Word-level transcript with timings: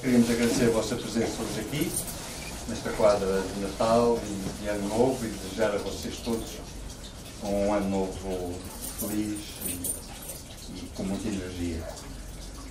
queríamos 0.00 0.30
agradecer 0.30 0.64
a 0.64 0.70
vossa 0.70 0.96
presença 0.96 1.42
hoje 1.42 1.60
aqui, 1.60 1.92
nesta 2.68 2.90
quadra 2.92 3.42
de 3.42 3.60
Natal 3.60 4.18
e 4.24 4.62
de 4.62 4.68
Ano 4.70 4.88
Novo, 4.88 5.26
e 5.26 5.28
desejar 5.28 5.74
a 5.74 5.78
vocês 5.78 6.16
todos 6.24 6.48
um 7.44 7.72
Ano 7.74 7.90
Novo 7.90 8.54
feliz 8.98 9.38
e, 9.66 9.72
e 10.78 10.90
com 10.94 11.02
muita 11.02 11.28
energia. 11.28 11.82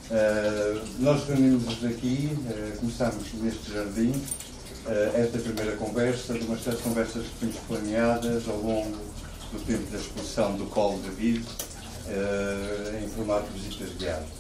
Uh, 0.10 0.82
nós 1.00 1.24
reunimos-nos 1.28 1.86
aqui, 1.86 2.30
uh, 2.34 2.78
começamos 2.80 3.32
neste 3.34 3.74
jardim, 3.74 4.10
uh, 4.10 5.16
esta 5.16 5.38
primeira 5.38 5.76
conversa, 5.76 6.34
de 6.34 6.46
umas 6.46 6.64
das 6.64 6.80
conversas 6.82 7.24
que 7.28 7.40
temos 7.42 7.58
planeadas 7.68 8.50
ao 8.50 8.58
longo 8.58 8.98
do 9.54 9.66
tempo 9.68 9.88
da 9.92 10.00
exposição 10.00 10.56
do 10.56 10.66
Colo 10.66 11.00
de 11.04 11.10
Vigo, 11.12 11.46
em 13.04 13.08
formato 13.10 13.46
de 13.52 13.60
visitas 13.60 13.96
guiadas. 14.00 14.39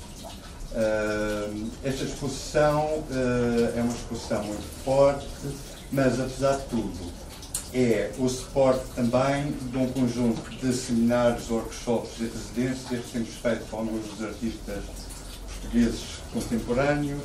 Esta 1.83 2.03
exposição 2.03 3.03
é 3.75 3.81
uma 3.81 3.93
exposição 3.93 4.43
muito 4.43 4.83
forte, 4.83 5.27
mas 5.91 6.19
apesar 6.19 6.57
de 6.57 6.65
tudo, 6.65 7.11
é 7.73 8.11
o 8.17 8.27
suporte 8.27 8.83
também 8.95 9.51
de 9.51 9.77
um 9.77 9.87
conjunto 9.91 10.49
de 10.49 10.73
seminários, 10.73 11.49
workshops 11.49 12.19
e 12.19 12.23
residências 12.23 13.05
que 13.05 13.11
temos 13.11 13.29
feito 13.35 13.65
com 13.69 13.77
alguns 13.77 14.05
dos 14.07 14.23
artistas 14.23 14.83
portugueses 15.61 16.01
contemporâneos, 16.33 17.21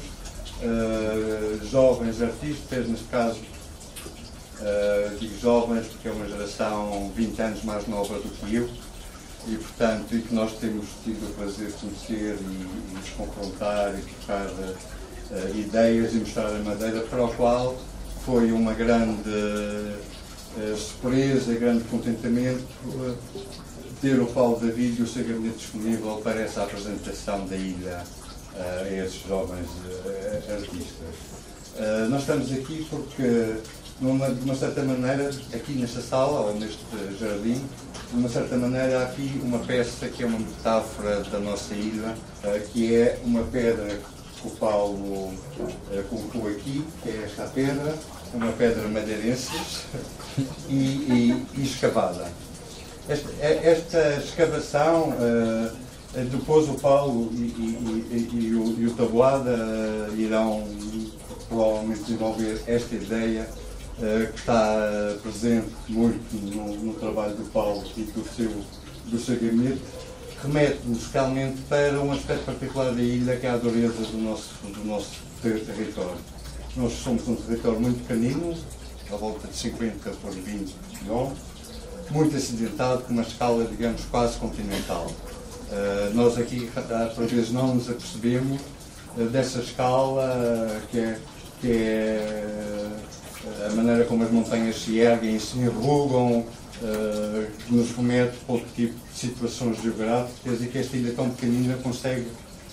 uh, 0.62 1.66
jovens 1.66 2.20
artistas, 2.20 2.88
neste 2.88 3.06
caso 3.06 3.40
uh, 4.60 5.16
digo 5.18 5.38
jovens 5.40 5.86
porque 5.86 6.08
é 6.08 6.12
uma 6.12 6.28
geração 6.28 7.10
20 7.14 7.40
anos 7.40 7.64
mais 7.64 7.86
nova 7.86 8.14
do 8.16 8.28
que 8.28 8.54
eu 8.54 8.68
e 9.48 9.56
portanto 9.56 10.14
e 10.14 10.20
que 10.20 10.34
nós 10.34 10.52
temos 10.58 10.86
tido 11.04 11.28
o 11.28 11.34
prazer 11.34 11.68
de 11.68 11.72
conhecer 11.74 12.38
e, 12.40 12.92
e 12.92 12.94
nos 12.94 13.08
confrontar 13.10 13.94
e 13.94 14.02
trocar 14.02 14.46
uh, 14.46 15.58
ideias 15.58 16.14
e 16.14 16.16
mostrar 16.16 16.48
a 16.48 16.58
madeira 16.60 17.00
para 17.02 17.24
o 17.24 17.28
qual 17.34 17.76
foi 18.24 18.52
uma 18.52 18.72
grande 18.72 19.30
surpresa 20.76 21.52
e 21.52 21.56
grande 21.56 21.82
contentamento 21.84 22.64
ter 24.00 24.20
o 24.20 24.26
Paulo 24.26 24.60
David 24.60 25.00
e 25.00 25.02
o 25.02 25.06
seu 25.06 25.24
gabinete 25.24 25.56
disponível 25.56 26.20
para 26.22 26.40
essa 26.40 26.62
apresentação 26.62 27.46
da 27.46 27.56
ilha 27.56 28.04
a 28.54 28.88
esses 28.88 29.26
jovens 29.26 29.66
uh, 29.66 30.52
artistas. 30.52 31.14
Uh, 31.74 32.08
nós 32.10 32.20
estamos 32.20 32.52
aqui 32.52 32.86
porque, 32.88 33.56
numa, 34.00 34.28
de 34.28 34.44
uma 34.44 34.54
certa 34.54 34.82
maneira, 34.82 35.30
aqui 35.52 35.72
nesta 35.72 36.00
sala, 36.00 36.40
ou 36.40 36.54
neste 36.54 36.78
jardim, 37.18 37.60
de 38.14 38.20
uma 38.20 38.28
certa 38.28 38.56
maneira, 38.56 39.00
há 39.00 39.02
aqui 39.02 39.40
uma 39.42 39.58
peça 39.58 40.06
que 40.06 40.22
é 40.22 40.26
uma 40.26 40.38
metáfora 40.38 41.24
da 41.24 41.40
nossa 41.40 41.74
ilha, 41.74 42.14
uh, 42.44 42.68
que 42.72 42.94
é 42.94 43.18
uma 43.24 43.42
pedra 43.42 43.98
que 44.40 44.46
o 44.46 44.50
Paulo 44.52 45.32
colocou 46.08 46.48
aqui, 46.48 46.84
que 47.02 47.08
é 47.08 47.24
esta 47.24 47.44
pedra, 47.46 47.92
uma 48.32 48.52
pedra 48.52 48.86
madeirensis 48.88 49.84
e, 50.68 50.74
e, 50.74 51.46
e 51.56 51.62
escavada. 51.62 52.26
Esta, 53.08 53.30
esta 53.42 54.16
escavação 54.16 55.12
eh, 56.14 56.24
depois 56.30 56.68
o 56.68 56.74
Paulo 56.74 57.30
e, 57.32 58.28
e, 58.32 58.54
o, 58.54 58.86
o, 58.86 58.94
Tabuada 58.94 60.08
irão 60.16 60.66
provavelmente 61.48 62.02
desenvolver 62.02 62.62
esta 62.66 62.94
ideia 62.94 63.48
uh, 63.98 64.32
que 64.32 64.38
está 64.38 65.16
presente 65.22 65.70
muito 65.88 66.34
no, 66.54 66.76
no, 66.76 66.94
trabalho 66.94 67.34
do 67.34 67.44
Paulo 67.50 67.84
e 67.96 68.02
do 68.02 68.24
seu, 68.34 68.50
do 69.06 69.18
seu 69.18 69.34
gabinete, 69.34 69.80
remete-nos 70.42 71.06
realmente 71.12 71.62
para 71.62 72.00
um 72.00 72.12
aspecto 72.12 72.44
particular 72.44 72.92
da 72.92 73.02
ilha, 73.02 73.36
que 73.36 73.46
é 73.46 73.50
a 73.50 73.56
dureza 73.56 74.02
do 74.04 74.18
nosso, 74.18 74.54
do 74.62 74.84
nosso 74.84 75.10
território. 75.42 76.18
Nós 76.76 76.92
somos 76.92 77.26
um 77.28 77.36
território 77.36 77.80
muito 77.80 78.06
pequenino, 78.06 78.54
à 79.12 79.16
volta 79.16 79.46
de 79.46 79.56
50 79.56 80.10
por 80.10 80.32
20 80.32 80.74
quilómetros, 80.98 81.38
muito 82.10 82.36
acidentado, 82.36 83.02
com 83.04 83.12
uma 83.12 83.22
escala, 83.22 83.64
digamos, 83.64 84.02
quase 84.10 84.36
continental. 84.38 85.10
Eh, 85.74 86.10
nós 86.14 86.38
aqui, 86.38 86.70
por 87.14 87.26
vezes, 87.26 87.50
não 87.50 87.74
nos 87.74 87.90
apercebemos 87.90 88.60
uh, 89.16 89.24
dessa 89.28 89.58
escala 89.58 90.22
uh, 90.22 90.86
que 90.88 90.98
é, 91.00 91.18
que 91.60 91.72
é 91.72 92.53
maneira 93.74 94.04
como 94.04 94.24
as 94.24 94.30
montanhas 94.30 94.76
se 94.82 94.98
erguem 94.98 95.38
se 95.38 95.58
enrugam, 95.58 96.44
que 97.66 97.74
nos 97.74 97.92
remete 97.92 98.36
para 98.44 98.54
outro 98.54 98.68
tipo 98.74 98.94
de 98.94 99.18
situações 99.18 99.80
geográficas 99.80 100.62
e 100.62 100.66
que 100.66 100.78
esta 100.78 100.96
ilha 100.96 101.12
tão 101.14 101.30
pequenina 101.30 101.76
consegue, 101.82 102.26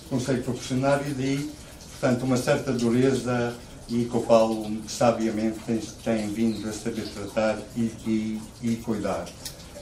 consegue 0.10 0.42
proporcionar 0.42 1.02
e 1.08 1.14
daí, 1.14 1.52
portanto, 1.92 2.24
uma 2.24 2.38
certa 2.38 2.74
dureza 2.74 3.54
e 3.88 4.06
que 4.06 4.18
o 4.18 4.22
Paulo 4.22 4.78
sabiamente 4.88 5.60
tem, 5.66 5.80
tem 6.04 6.28
vindo 6.30 6.68
a 6.68 6.74
saber 6.74 7.08
tratar 7.10 7.60
e, 7.76 7.92
e, 8.06 8.42
e 8.62 8.76
cuidar. 8.78 9.28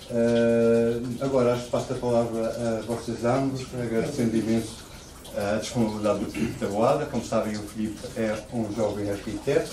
Uh, 0.10 1.24
agora, 1.24 1.54
acho 1.54 1.66
que 1.66 1.70
passo 1.70 1.94
a 1.94 1.96
palavra 1.96 2.48
a 2.50 2.82
vocês 2.88 3.24
ambos, 3.24 3.68
agradecendo 3.80 4.36
imenso 4.36 4.90
a 5.38 5.58
disponibilidade 5.58 6.26
do 6.26 6.32
Filipe 6.32 6.60
Taboada. 6.60 7.06
Como 7.06 7.24
sabem, 7.24 7.56
o 7.56 7.62
Filipe 7.62 8.00
é 8.18 8.36
um 8.52 8.74
jovem 8.74 9.12
arquiteto 9.12 9.70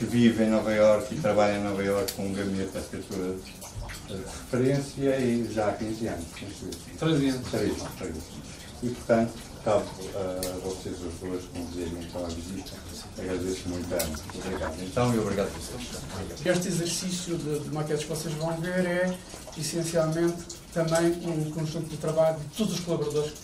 que 0.00 0.06
vive 0.06 0.44
em 0.44 0.48
Nova 0.48 0.72
Iorque 0.72 1.14
e 1.14 1.20
trabalha 1.20 1.58
em 1.58 1.62
Nova 1.62 1.84
Iorque 1.84 2.14
com 2.14 2.26
um 2.26 2.32
gabinete 2.32 2.70
de 2.70 2.78
arquitetura 2.78 3.36
de 4.08 4.14
referência 4.14 5.20
e 5.20 5.52
já 5.52 5.68
há 5.68 5.72
15 5.72 6.08
anos. 6.08 6.24
13 6.98 7.28
anos. 7.28 7.48
13 7.50 7.64
anos. 7.82 8.24
E, 8.82 8.88
portanto, 8.88 9.32
cabe 9.62 9.84
a 10.16 10.58
vocês 10.60 10.96
os 11.02 11.14
dois 11.20 11.44
conduzirem 11.52 12.02
então 12.02 12.24
a 12.24 12.28
visita. 12.28 12.70
Agradeço 13.18 13.68
muito 13.68 13.94
a 13.94 14.02
ambos. 14.02 14.22
Obrigado. 14.42 14.82
Então, 14.82 15.14
e 15.14 15.18
obrigado 15.18 15.48
a 15.48 15.58
vocês. 15.58 16.46
Este 16.46 16.68
exercício 16.68 17.36
de, 17.36 17.58
de 17.58 17.68
maquetes 17.68 18.04
que 18.04 18.08
vocês 18.08 18.34
vão 18.36 18.58
ver 18.58 18.86
é 18.86 19.14
essencialmente 19.58 20.38
também 20.72 21.12
um 21.28 21.50
conjunto 21.50 21.90
de 21.90 21.98
trabalho 21.98 22.38
de 22.38 22.56
todos 22.56 22.72
os 22.72 22.80
colaboradores 22.80 23.34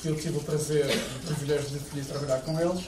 que 0.00 0.06
eu 0.06 0.14
tive 0.14 0.36
o 0.36 0.40
prazer, 0.42 0.86
o 0.86 1.26
privilégio 1.26 1.70
de 1.70 1.78
poder 1.80 2.04
trabalhar 2.04 2.40
com 2.42 2.60
eles. 2.60 2.84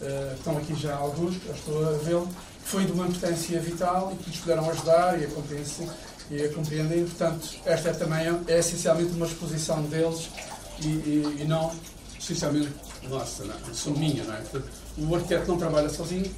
Uh, 0.00 0.34
estão 0.34 0.56
aqui 0.56 0.74
já 0.74 0.96
alguns, 0.96 1.36
eu 1.46 1.54
estou 1.54 1.88
a 1.88 1.92
vê-lo. 1.98 2.28
Foi 2.64 2.84
de 2.84 2.92
uma 2.92 3.06
importância 3.06 3.60
vital 3.60 4.12
e 4.12 4.16
que 4.22 4.30
nos 4.30 4.38
puderam 4.38 4.70
ajudar 4.70 5.20
e 5.20 5.24
a 5.24 5.28
compreender, 5.28 5.98
e 6.30 6.44
a. 6.44 7.04
Portanto, 7.04 7.48
esta 7.64 7.90
é 7.90 7.92
também 7.92 8.26
é 8.48 8.58
essencialmente 8.58 9.12
uma 9.12 9.26
exposição 9.26 9.82
deles 9.82 10.30
e, 10.80 10.88
e, 10.88 11.38
e 11.42 11.44
não 11.44 11.70
essencialmente 12.18 12.72
nossa, 13.08 13.44
não, 13.44 13.54
é? 13.54 13.74
são 13.74 13.92
minha. 13.92 14.24
Não 14.24 14.34
é? 14.34 14.38
Portanto, 14.38 14.70
o 14.98 15.14
arquiteto 15.14 15.48
não 15.48 15.58
trabalha 15.58 15.88
sozinho, 15.88 16.30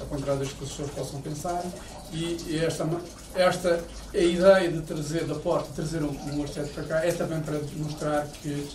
ao 0.00 0.06
contrário 0.06 0.40
das 0.40 0.52
que 0.52 0.64
as 0.64 0.70
pessoas 0.70 0.90
possam 0.90 1.20
pensar, 1.20 1.64
e, 2.12 2.58
esta, 2.64 2.88
esta 3.34 3.84
a 4.12 4.18
ideia 4.18 4.70
de 4.70 4.80
trazer 4.82 5.26
da 5.26 5.34
porta, 5.34 5.68
trazer 5.74 6.02
um, 6.02 6.10
um 6.32 6.42
arquiteto 6.42 6.70
para 6.70 6.84
cá, 6.84 7.04
é 7.04 7.12
também 7.12 7.40
para 7.40 7.60
mostrar 7.76 8.26
que 8.26 8.68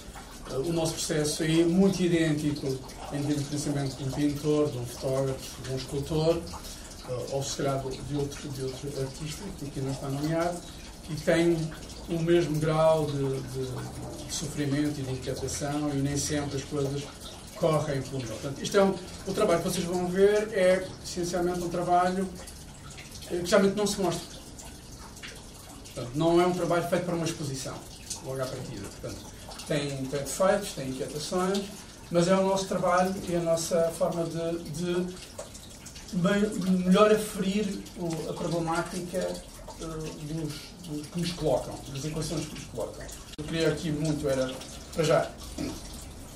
o 0.58 0.74
nosso 0.74 0.94
processo 0.94 1.44
é 1.44 1.66
muito 1.66 2.02
idêntico 2.02 2.68
em 3.12 3.24
termos 3.24 3.44
de 3.44 3.50
pensamento 3.50 3.96
de 3.98 4.04
um 4.04 4.12
pintor, 4.12 4.70
de 4.70 4.78
um 4.78 4.86
fotógrafo, 4.86 5.62
de 5.64 5.74
um 5.74 5.78
escultor, 5.78 6.42
ou 7.32 7.44
se 7.44 7.58
calhar 7.58 7.80
de 7.80 8.16
outro, 8.16 8.50
de 8.50 8.64
outro 8.64 9.02
artista, 9.02 9.44
que 9.60 9.66
aqui 9.66 9.82
não 9.82 9.92
está 9.92 10.10
nomeado, 10.10 10.58
e 11.10 11.16
tem 11.16 11.58
o 12.10 12.20
mesmo 12.20 12.60
grau 12.60 13.06
de, 13.06 13.42
de, 13.42 14.26
de, 14.26 14.34
sofrimento 14.34 15.00
e 15.00 15.04
de 15.04 15.12
inquietação 15.12 15.90
e 15.90 15.98
nem 15.98 16.18
sempre 16.18 16.58
as 16.58 16.64
coisas 16.64 17.04
correm 17.56 18.02
pelo 18.02 18.22
melhor. 18.22 18.38
Portanto, 18.40 18.62
isto 18.62 18.78
é 18.78 18.84
um, 18.84 18.96
o 19.28 19.34
trabalho 19.34 19.62
que 19.62 19.70
vocês 19.70 19.86
vão 19.86 20.08
ver 20.08 20.50
é 20.54 20.88
essencialmente 21.04 21.60
um 21.60 21.70
trabalho 21.70 22.28
eh, 23.32 23.38
que 23.38 23.46
geralmente 23.46 23.76
não 23.76 23.88
se 23.88 24.02
mostra. 24.02 24.26
Portanto, 25.94 26.12
não 26.16 26.42
é 26.42 26.48
um 26.48 26.54
trabalho 26.54 26.88
feito 26.90 27.06
para 27.06 27.16
uma 27.16 27.26
exposição, 27.26 27.76
logo 28.26 28.42
à 28.42 28.46
partida. 28.46 28.82
Portanto, 28.82 29.33
tem, 29.68 29.90
tem 30.06 30.20
defeitos, 30.20 30.74
tem 30.74 30.90
inquietações, 30.90 31.62
mas 32.12 32.28
é 32.28 32.36
o 32.36 32.44
nosso 32.48 32.66
trabalho 32.66 33.14
e 33.28 33.36
a 33.36 33.40
nossa 33.40 33.92
forma 33.98 34.26
de, 34.26 34.60
de 34.72 35.06
melhor 36.86 37.12
aferir 37.12 37.80
a 38.30 38.34
problemática 38.34 39.34
uh, 39.82 39.88
dos, 39.88 40.54
dos, 40.88 41.08
que 41.08 41.20
nos 41.20 41.32
colocam, 41.34 41.74
das 41.94 42.06
equações 42.06 42.46
que 42.46 42.56
nos 42.56 42.66
colocam. 42.66 43.06
Eu 43.38 43.44
queria 43.46 43.70
aqui 43.70 43.92
muito, 43.92 44.28
era, 44.30 44.54
para 44.94 45.04
já, 45.04 45.32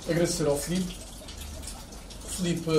agradecer 0.10 0.48
ao 0.48 0.58
Filipe. 0.58 0.96
Filipe 2.30 2.70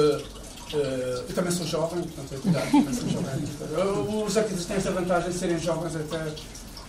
Uh, 0.68 1.24
eu 1.26 1.34
também 1.34 1.50
sou 1.50 1.66
jovem, 1.66 2.02
portanto, 2.02 2.34
é 2.34 2.36
cuidado, 2.36 2.70
também 2.70 2.92
sou 2.92 3.08
jovem. 3.08 4.22
Os 4.26 4.36
arquitetos 4.36 4.66
têm 4.66 4.76
esta 4.76 4.90
vantagem 4.90 5.30
de 5.30 5.38
serem 5.38 5.58
jovens 5.58 5.96
até 5.96 6.30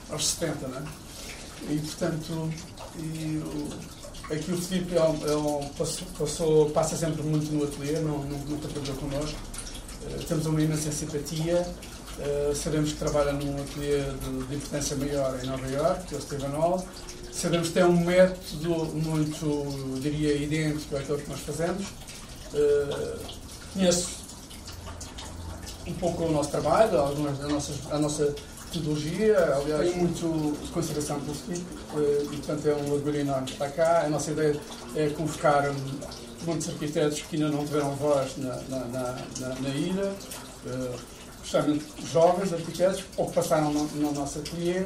aos 0.10 0.28
70, 0.28 0.68
não 0.68 0.80
é? 0.80 0.84
E, 1.68 1.78
portanto, 1.78 2.50
aqui 4.32 4.52
o 4.52 4.58
Filipe 4.58 4.96
é 4.96 5.00
é 5.00 5.70
passou, 5.78 6.08
passou, 6.18 6.70
passa 6.72 6.96
sempre 6.96 7.22
muito 7.24 7.52
no 7.52 7.64
ateliê, 7.64 8.00
não, 8.00 8.20
nunca 8.20 8.68
trabalhou 8.68 8.96
connosco. 8.98 9.38
Uh, 10.04 10.24
temos 10.24 10.46
uma 10.46 10.62
imensa 10.62 10.92
simpatia. 10.92 11.68
Uh, 12.18 12.56
sabemos 12.56 12.92
que 12.92 13.00
trabalha 13.00 13.34
num 13.34 13.62
ateliê 13.62 14.02
de, 14.02 14.48
de, 14.48 14.56
importância 14.56 14.96
maior 14.96 15.40
em 15.42 15.48
Nova 15.48 15.68
Iorque, 15.68 16.08
que 16.08 16.16
é 16.16 16.18
o 16.18 16.22
Stephen 16.22 16.50
Hall. 16.52 16.86
Sabemos 17.32 17.70
que 17.70 17.74
tem 17.76 17.84
um 17.84 18.06
método 18.06 18.86
muito, 18.96 20.00
diria, 20.02 20.36
idêntico 20.36 20.98
àquilo 20.98 21.18
que 21.20 21.30
nós 21.30 21.40
fazemos. 21.42 21.86
Uh, 22.54 23.20
conheço 23.74 24.20
um 25.88 25.94
pouco 25.94 26.24
o 26.24 26.32
nosso 26.32 26.52
trabalho, 26.52 27.00
algumas 27.00 27.40
nossa, 27.40 27.74
a 27.92 27.98
nossa 27.98 28.36
metodologia, 28.70 29.56
aliás, 29.56 29.92
tenho 29.92 29.98
muito 29.98 30.72
consideração 30.72 31.20
pelo 31.20 31.36
SPIC 31.36 31.66
eh, 31.96 32.24
e, 32.32 32.38
portanto, 32.38 32.68
é 32.68 32.76
um 32.76 32.94
orgulho 32.94 33.20
enorme 33.20 33.50
estar 33.50 33.70
cá. 33.72 34.04
A 34.06 34.10
nossa 34.10 34.32
ideia 34.32 34.60
é 34.96 35.10
convocar 35.10 35.74
muitos 36.44 36.70
arquitetos 36.70 37.22
que 37.22 37.36
ainda 37.36 37.50
não 37.50 37.66
tiveram 37.66 37.96
voz 37.96 38.38
na, 38.38 38.56
na, 38.70 38.86
na, 38.86 39.50
na 39.60 39.70
ilha, 39.70 40.14
especialmente 41.44 41.86
jovens 42.12 42.54
arquitetos, 42.54 43.04
ou 43.18 43.28
que 43.28 43.34
passaram 43.34 43.74
no, 43.74 43.84
no 43.86 44.14
nosso 44.14 44.40
ateliê 44.40 44.86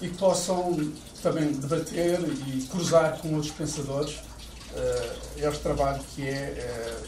e 0.00 0.08
que 0.08 0.16
possam 0.16 0.92
também 1.22 1.52
debater 1.52 2.18
e 2.48 2.62
cruzar 2.70 3.18
com 3.18 3.34
outros 3.34 3.52
pensadores 3.52 4.14
uh, 4.14 5.18
este 5.36 5.62
trabalho 5.62 6.02
que 6.14 6.26
é 6.26 6.98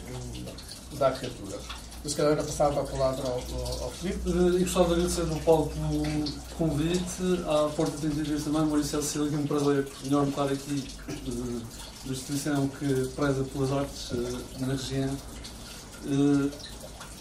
uh, 0.93 0.97
da 0.97 1.07
arquitetura. 1.07 1.57
Eu 2.03 2.09
se 2.09 2.17
calhar 2.17 2.35
passava 2.35 2.81
a 2.81 2.83
palavra 2.83 3.23
ao, 3.25 3.35
ao, 3.35 3.83
ao 3.85 3.91
Filipe. 3.91 4.29
E 4.29 4.59
gostava 4.63 4.87
de 4.87 4.93
agradecer 4.95 5.21
ao 5.21 5.39
Paulo 5.39 5.71
pelo 5.71 6.25
convite, 6.57 7.23
à 7.47 7.69
Porta 7.69 7.97
33 7.97 8.43
também, 8.43 8.65
Maurício 8.65 9.01
Cecília, 9.01 9.29
que 9.29 9.35
um 9.37 9.47
prazer 9.47 9.87
enorme 10.05 10.29
estar 10.29 10.43
aqui, 10.43 10.83
da 12.05 12.11
instituição 12.11 12.67
que 12.67 13.07
preza 13.15 13.43
pelas 13.45 13.71
artes 13.71 14.11
uh, 14.11 14.39
na 14.59 14.67
região. 14.67 15.17
Uh, 16.05 16.51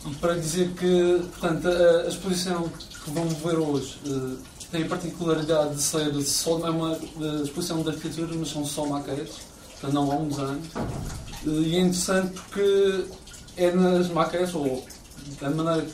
e 0.04 0.14
para 0.16 0.34
dizer 0.34 0.72
que, 0.72 1.28
portanto, 1.38 1.68
a, 1.68 2.06
a 2.06 2.08
exposição 2.08 2.68
que 3.04 3.10
vão 3.12 3.28
ver 3.28 3.58
hoje 3.58 4.00
uh, 4.06 4.36
tem 4.72 4.82
a 4.82 4.88
particularidade 4.88 5.76
de 5.76 5.82
ser 5.82 6.20
só, 6.22 6.66
é 6.66 6.70
uma 6.70 6.98
exposição 7.44 7.82
de 7.82 7.90
arquitetura, 7.90 8.34
mas 8.34 8.48
são 8.48 8.64
só 8.66 8.84
maquetes, 8.86 9.36
portanto 9.72 9.92
não 9.92 10.10
há 10.10 10.16
uns 10.16 10.38
anos. 10.40 10.66
E 11.44 11.76
é 11.76 11.80
interessante 11.80 12.32
porque 12.32 13.04
é 13.56 13.70
nas 13.70 14.08
maquetes, 14.08 14.54
ou 14.54 14.84
da 15.40 15.50
maneira 15.50 15.86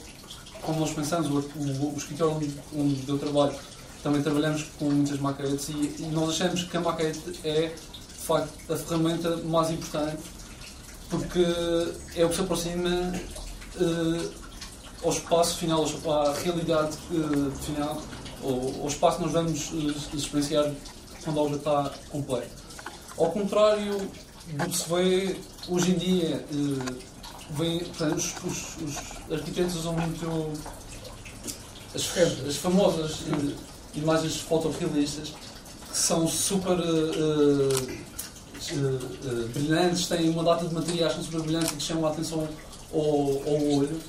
como 0.62 0.80
nós 0.80 0.90
pensamos, 0.92 1.28
o, 1.28 1.58
o, 1.58 1.94
o 1.94 1.96
escritório 1.96 2.34
onde, 2.36 2.54
onde 2.76 3.08
eu 3.08 3.18
trabalho, 3.18 3.54
também 4.02 4.22
trabalhamos 4.22 4.64
com 4.78 4.86
muitas 4.86 5.18
maquetes 5.18 5.68
e, 5.70 5.96
e 5.98 6.10
nós 6.12 6.30
achamos 6.30 6.64
que 6.64 6.76
a 6.76 6.80
maquete 6.80 7.40
é, 7.44 7.68
de 7.68 8.24
facto, 8.24 8.72
a 8.72 8.76
ferramenta 8.76 9.36
mais 9.38 9.70
importante 9.70 10.18
porque 11.10 11.44
é 12.14 12.24
o 12.24 12.28
que 12.28 12.34
se 12.34 12.40
aproxima 12.42 12.90
uh, 13.80 14.30
ao 15.02 15.10
espaço 15.10 15.56
final, 15.56 15.84
à 15.84 16.32
realidade 16.34 16.98
uh, 17.10 17.50
final, 17.62 18.02
ou 18.42 18.82
ao 18.82 18.88
espaço 18.88 19.16
que 19.18 19.22
nós 19.24 19.32
vamos 19.32 19.70
uh, 19.72 20.16
experienciar 20.16 20.70
quando 21.24 21.40
a 21.40 21.42
obra 21.42 21.56
está 21.56 21.90
completa. 22.10 22.50
Ao 23.16 23.30
contrário 23.30 23.98
do 24.52 24.66
que 24.66 24.76
se 24.76 24.88
vê 24.88 25.36
hoje 25.68 25.92
em 25.92 25.98
dia, 25.98 26.44
portanto, 27.56 28.16
os, 28.16 28.34
os, 28.44 28.76
os, 28.82 29.32
arquitetos 29.32 29.76
usam 29.76 29.94
muito 29.94 30.52
as, 31.94 32.46
as 32.46 32.56
famosas 32.56 33.20
uh, 33.20 33.54
imagens 33.94 34.36
fotorrealistas 34.36 35.32
que 35.90 35.96
são 35.96 36.28
super 36.28 36.78
uh, 36.78 37.68
uh, 38.74 39.48
brilhantes, 39.54 40.06
têm 40.06 40.28
uma 40.28 40.44
data 40.44 40.66
de 40.66 40.74
materiais 40.74 41.14
que 41.14 41.22
são 41.22 41.24
super 41.24 41.40
brilhantes 41.42 41.72
e 41.72 41.76
que 41.76 41.82
chamam 41.82 42.06
a 42.06 42.10
atenção 42.10 42.46
ao, 42.92 43.00
ao 43.00 43.78
olho. 43.78 44.00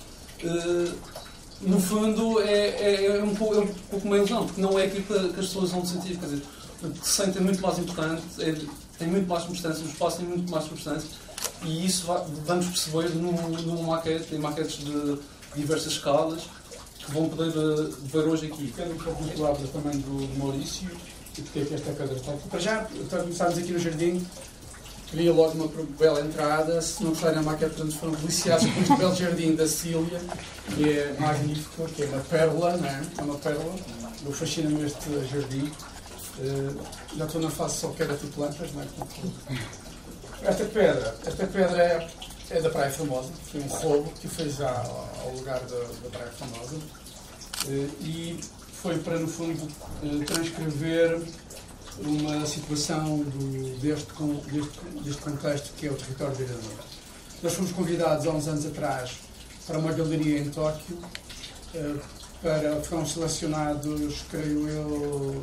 no 1.61 1.79
fundo, 1.79 2.41
é, 2.41 2.67
é, 2.67 3.17
é, 3.17 3.23
um 3.23 3.33
pouco, 3.33 3.55
é 3.55 3.59
um 3.59 3.67
pouco 3.67 4.07
uma 4.07 4.17
ilusão, 4.17 4.45
porque 4.45 4.61
não 4.61 4.77
é 4.77 4.85
aquilo 4.85 5.03
que, 5.03 5.13
as 5.13 5.47
pessoas 5.47 5.71
vão 5.71 5.85
sentir. 5.85 6.17
Quer 6.17 6.25
dizer, 6.25 6.43
o 6.83 6.89
que 6.89 7.07
se 7.07 7.23
sente 7.23 7.37
é 7.37 7.41
muito 7.41 7.61
mais 7.61 7.79
importante, 7.79 8.23
é, 8.39 8.55
tem 8.97 9.07
muito 9.07 9.27
mais 9.27 9.43
substância, 9.43 9.83
o 9.83 9.87
espaço 9.87 10.17
tem 10.17 10.25
muito 10.25 10.51
mais 10.51 10.65
substância 10.65 11.09
e 11.63 11.85
isso 11.85 12.05
vamos 12.45 12.67
perceber 12.67 13.09
numa 13.15 13.83
maquete, 13.83 14.35
em 14.35 14.39
maquetes 14.39 14.77
de 14.77 15.19
diversas 15.55 15.93
escalas 15.93 16.43
que 16.99 17.11
vão 17.11 17.27
poder 17.29 17.57
uh, 17.57 17.91
ver 18.03 18.19
hoje 18.19 18.47
aqui. 18.47 18.73
Quero 18.75 18.93
de 18.93 19.31
palavras 19.37 19.69
também 19.71 19.99
do 19.99 20.37
Maurício 20.37 20.89
e 21.37 21.41
porque 21.41 21.59
é 21.59 21.65
que 21.65 21.73
esta 21.73 21.91
cadra 21.93 22.15
está 22.15 22.31
aqui. 22.31 22.47
Para 22.49 22.59
já, 22.59 22.87
para 23.09 23.23
começarmos 23.23 23.57
aqui 23.57 23.71
no 23.71 23.79
jardim, 23.79 24.25
queria 25.07 25.33
logo 25.33 25.51
uma 25.53 25.67
bela 25.97 26.21
entrada. 26.21 26.81
Se 26.81 27.03
não 27.03 27.11
gostarem 27.11 27.35
da 27.35 27.41
maquete, 27.41 27.75
portanto, 27.75 27.97
foram 27.97 28.13
deliciados 28.13 28.65
com 28.65 28.81
este 28.81 28.95
belo 28.95 29.15
jardim 29.15 29.55
da 29.55 29.67
Cília, 29.67 30.21
que 30.75 30.89
é 30.89 31.15
magnífico, 31.19 31.85
que 31.89 32.03
é 32.03 32.05
uma 32.05 32.21
pérola, 32.21 32.77
não 32.77 32.87
é? 32.87 33.01
É 33.17 33.21
uma 33.21 33.35
pérola. 33.35 33.75
Eu 34.25 34.31
fascino-me 34.31 34.85
este 34.85 35.27
jardim. 35.31 35.71
Uh, 36.39 36.79
já 37.17 37.25
estou 37.25 37.41
na 37.41 37.49
fase 37.49 37.77
só 37.79 37.89
quero 37.89 38.15
plantas, 38.15 38.71
não 38.73 38.81
é? 38.81 39.88
Esta 40.41 40.63
pedra, 40.65 41.15
esta 41.25 41.47
pedra 41.47 41.83
é, 41.83 42.09
é 42.49 42.61
da 42.61 42.69
Praia 42.69 42.89
Famosa, 42.89 43.29
foi 43.51 43.59
um 43.59 43.67
roubo 43.67 44.09
que 44.21 44.27
fez 44.27 44.61
ao, 44.61 45.09
ao 45.21 45.33
lugar 45.35 45.59
da, 45.59 45.79
da, 45.79 46.09
Praia 46.09 46.31
Famosa 46.31 46.77
eh, 47.67 47.87
e 47.99 48.39
foi 48.81 48.97
para, 48.99 49.19
no 49.19 49.27
fundo, 49.27 49.67
eh, 50.01 50.23
transcrever 50.23 51.21
uma 51.99 52.45
situação 52.45 53.17
do, 53.17 53.79
deste, 53.79 54.07
deste, 54.49 54.79
deste, 55.03 55.21
contexto 55.21 55.73
que 55.75 55.87
é 55.87 55.91
o 55.91 55.95
território 55.95 56.35
de 56.37 56.43
Irlanda. 56.43 56.83
Nós 57.43 57.53
fomos 57.53 57.71
convidados 57.73 58.25
há 58.25 58.29
uns 58.29 58.47
anos 58.47 58.65
atrás 58.65 59.17
para 59.67 59.77
uma 59.77 59.91
galeria 59.91 60.39
em 60.39 60.49
Tóquio, 60.49 60.97
eh, 61.75 61.95
para, 62.41 62.81
foram 62.83 63.05
selecionados, 63.05 64.21
creio 64.31 64.69
eu, 64.69 65.41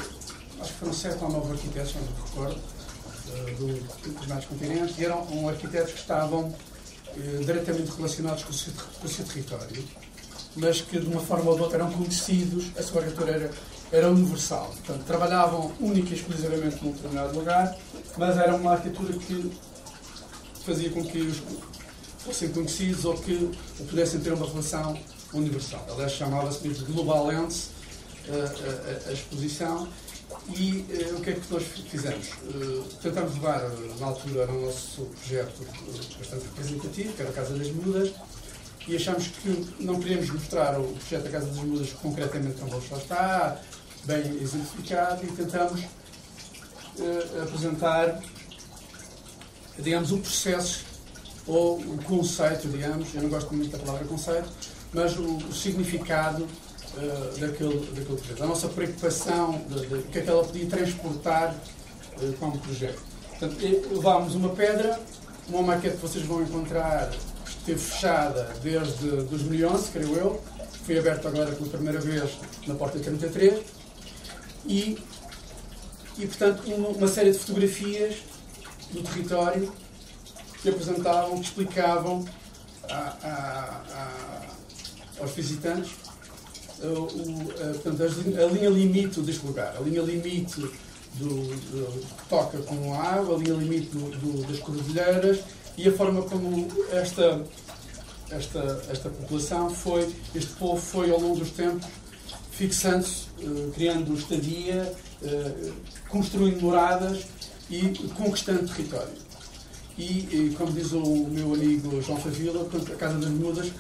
acho 0.59 0.73
que 0.73 0.79
foram 0.79 0.93
sete 0.95 1.23
ou 1.23 1.31
nove 1.31 1.53
arquitetos, 1.53 1.95
não 1.95 2.03
me 2.03 2.09
recordo, 2.25 2.76
do, 3.59 4.13
dos 4.13 4.27
mais 4.27 4.45
continentes, 4.45 4.99
e 4.99 5.05
eram 5.05 5.23
um, 5.33 5.49
arquitetos 5.49 5.93
que 5.93 6.01
estavam 6.01 6.55
eh, 7.17 7.41
diretamente 7.45 7.91
relacionados 7.97 8.45
com 8.45 8.51
o, 8.51 8.55
seu, 8.55 8.73
com 8.73 9.07
o, 9.07 9.09
seu, 9.09 9.25
território, 9.25 9.85
mas 10.55 10.81
que 10.81 10.99
de 10.99 11.07
uma 11.07 11.21
forma 11.21 11.51
ou 11.51 11.57
de 11.57 11.63
outra 11.63 11.79
eram 11.79 11.91
conhecidos, 11.93 12.67
a 12.77 12.83
sua 12.83 13.01
arquitetura 13.01 13.33
era, 13.33 13.51
era 13.91 14.11
universal. 14.11 14.67
Portanto, 14.67 15.05
trabalhavam 15.07 15.73
única 15.81 16.11
e 16.11 16.15
exclusivamente 16.15 16.85
num 16.85 16.93
determinado 16.93 17.39
lugar, 17.39 17.77
mas 18.17 18.37
era 18.37 18.55
uma 18.55 18.73
arquitetura 18.73 19.13
que 19.15 19.51
fazia 20.65 20.91
com 20.91 21.05
que 21.05 21.19
os 21.19 21.43
fossem 22.19 22.49
conhecidos 22.51 23.05
ou 23.05 23.17
que 23.17 23.51
pudessem 23.89 24.21
ter 24.21 24.33
uma 24.33 24.47
relação 24.47 24.99
universal. 25.33 25.87
Aliás, 25.91 26.13
chamava-se 26.13 26.67
mesmo 26.67 26.87
Global 26.87 27.27
Lens, 27.29 27.71
a, 28.29 29.07
a, 29.07 29.11
a 29.11 29.13
exposição, 29.13 29.89
e 30.55 30.87
uh, 30.89 31.17
o 31.17 31.21
que 31.21 31.31
é 31.31 31.33
que 31.35 31.53
nós 31.53 31.63
fizemos? 31.91 32.29
Uh, 32.29 32.85
tentamos 33.03 33.35
levar, 33.35 33.65
uh, 33.65 33.99
na 33.99 34.07
altura, 34.07 34.47
o 34.51 34.67
nosso 34.67 35.03
projeto 35.03 35.67
bastante 36.19 36.45
representativo, 36.45 37.13
que 37.13 37.23
era 37.23 37.31
a 37.31 37.35
Casa 37.35 37.57
das 37.57 37.71
Mudas, 37.71 38.13
e 38.87 38.95
achamos 38.95 39.27
que 39.27 39.67
não 39.81 39.99
queríamos 39.99 40.31
mostrar 40.31 40.79
o 40.79 40.89
projeto 40.93 41.25
da 41.25 41.31
Casa 41.31 41.47
das 41.47 41.57
Mudas 41.57 41.93
concretamente 41.95 42.61
como 42.61 42.73
lá 42.73 42.99
está, 42.99 43.61
bem 44.05 44.41
exemplificado, 44.41 45.25
e 45.25 45.33
tentamos 45.33 45.83
apresentar, 47.43 48.23
digamos, 49.79 50.13
o 50.13 50.19
processo 50.19 50.85
ou 51.47 51.79
o 51.79 51.99
conceito, 52.05 52.69
digamos, 52.69 53.13
eu 53.15 53.23
não 53.23 53.29
gosto 53.29 53.53
muito 53.55 53.77
da 53.77 53.79
palavra 53.79 54.07
conceito, 54.07 54.49
mas 54.93 55.17
o, 55.19 55.37
o 55.37 55.53
significado 55.53 56.47
uh, 56.97 57.39
daquele, 57.39 57.79
daquele 57.87 58.17
projeto, 58.17 58.43
a 58.43 58.47
nossa 58.47 58.69
preocupação 58.69 59.61
de, 59.69 59.87
de, 59.87 60.03
que 60.05 60.19
aquela 60.19 60.45
podia 60.45 60.67
transportar 60.67 61.55
uh, 62.21 62.33
como 62.39 62.59
projeto. 62.59 63.01
Portanto, 63.31 63.57
levámos 63.91 64.35
uma 64.35 64.49
pedra, 64.51 64.99
uma 65.49 65.63
maquete 65.63 65.97
que 65.97 66.03
vocês 66.03 66.25
vão 66.25 66.43
encontrar 66.43 67.11
que 67.11 67.51
esteve 67.51 67.79
fechada 67.79 68.55
desde 68.63 69.09
2011, 69.25 69.91
creio 69.91 70.17
eu, 70.17 70.43
foi 70.85 70.99
aberta 70.99 71.29
agora 71.29 71.53
pela 71.53 71.69
primeira 71.69 72.01
vez 72.01 72.39
na 72.67 72.75
Porta 72.75 72.99
33, 72.99 73.65
e, 74.67 74.99
e 76.19 76.27
portanto, 76.27 76.63
uma, 76.67 76.89
uma 76.89 77.09
série 77.09 77.33
de 77.33 77.39
fotografias 77.39 78.17
do 78.93 79.03
território 79.03 79.73
que 80.63 80.69
apresentavam, 80.69 81.39
que 81.39 81.45
explicavam 81.45 82.25
a, 82.89 82.95
a, 82.95 83.83
a, 83.93 85.23
aos 85.23 85.33
visitantes 85.33 85.93
o, 85.93 86.16
portanto, 86.81 88.03
a 88.03 88.47
linha 88.53 88.71
limite 88.71 89.21
deste 89.21 89.47
lugar, 89.47 89.75
a 89.77 89.81
linha 89.81 90.03
limite 90.03 90.61
do, 91.15 91.29
do, 91.29 92.05
toca 92.29 92.59
com 92.59 92.95
a 92.95 92.99
água, 92.99 93.37
a 93.37 93.39
linha 93.39 93.55
limite 93.55 93.89
do, 93.89 94.11
do, 94.11 94.47
das 94.47 94.59
cordilheiras 94.61 95.41
e 95.77 95.89
a 95.89 95.93
forma 95.93 96.23
como 96.23 96.69
esta, 96.91 97.43
esta, 98.31 98.85
esta 98.91 99.09
população 99.09 99.71
foi, 99.71 100.15
este 100.35 100.53
povo 100.55 100.81
foi 100.81 101.11
ao 101.11 101.21
longo 101.21 101.39
dos 101.39 101.51
tempos 101.51 101.87
fixando-se, 102.57 103.27
uh, 103.43 103.71
criando 103.75 104.15
estadia, 104.15 104.93
uh, 105.23 105.73
construindo 106.09 106.63
moradas 106.63 107.25
e 107.71 107.93
conquistando 108.17 108.67
território. 108.67 109.27
E, 109.99 110.03
e, 110.03 110.55
como 110.57 110.73
diz 110.73 110.93
o 110.93 111.27
meu 111.29 111.55
amigo 111.55 112.03
João 112.03 112.19
Favila, 112.19 112.67
a 112.67 112.97
Casa 112.97 113.19
das 113.19 113.31
Mudas 113.31 113.71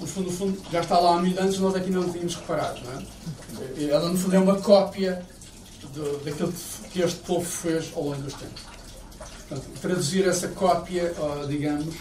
no 0.00 0.06
fundo, 0.06 0.30
no 0.30 0.36
fundo, 0.36 0.58
já 0.70 0.80
está 0.80 0.98
lá 0.98 1.16
há 1.16 1.22
mil 1.22 1.38
anos, 1.38 1.58
nós 1.58 1.74
aqui 1.74 1.90
não 1.90 2.10
tínhamos 2.10 2.34
reparado. 2.34 2.80
Não 2.84 2.92
é? 2.92 3.84
Ela, 3.84 4.08
no 4.08 4.18
fundo, 4.18 4.34
é 4.34 4.38
uma 4.38 4.60
cópia 4.60 5.24
do, 5.94 6.24
daquilo 6.24 6.52
que 6.90 7.00
este 7.00 7.20
povo 7.20 7.44
fez 7.44 7.90
ao 7.94 8.04
longo 8.04 8.22
dos 8.22 8.34
tempos. 8.34 8.62
Portanto, 9.48 9.80
traduzir 9.80 10.26
essa 10.26 10.48
cópia, 10.48 11.14
digamos, 11.48 11.94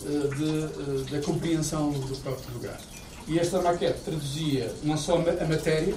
de, 0.00 1.10
da 1.10 1.20
compreensão 1.22 1.90
do 1.92 2.16
próprio 2.16 2.54
lugar. 2.54 2.80
E 3.26 3.38
esta 3.38 3.60
maquete 3.60 4.00
traduzia 4.00 4.74
não 4.82 4.96
só 4.96 5.16
a 5.16 5.44
matéria, 5.46 5.94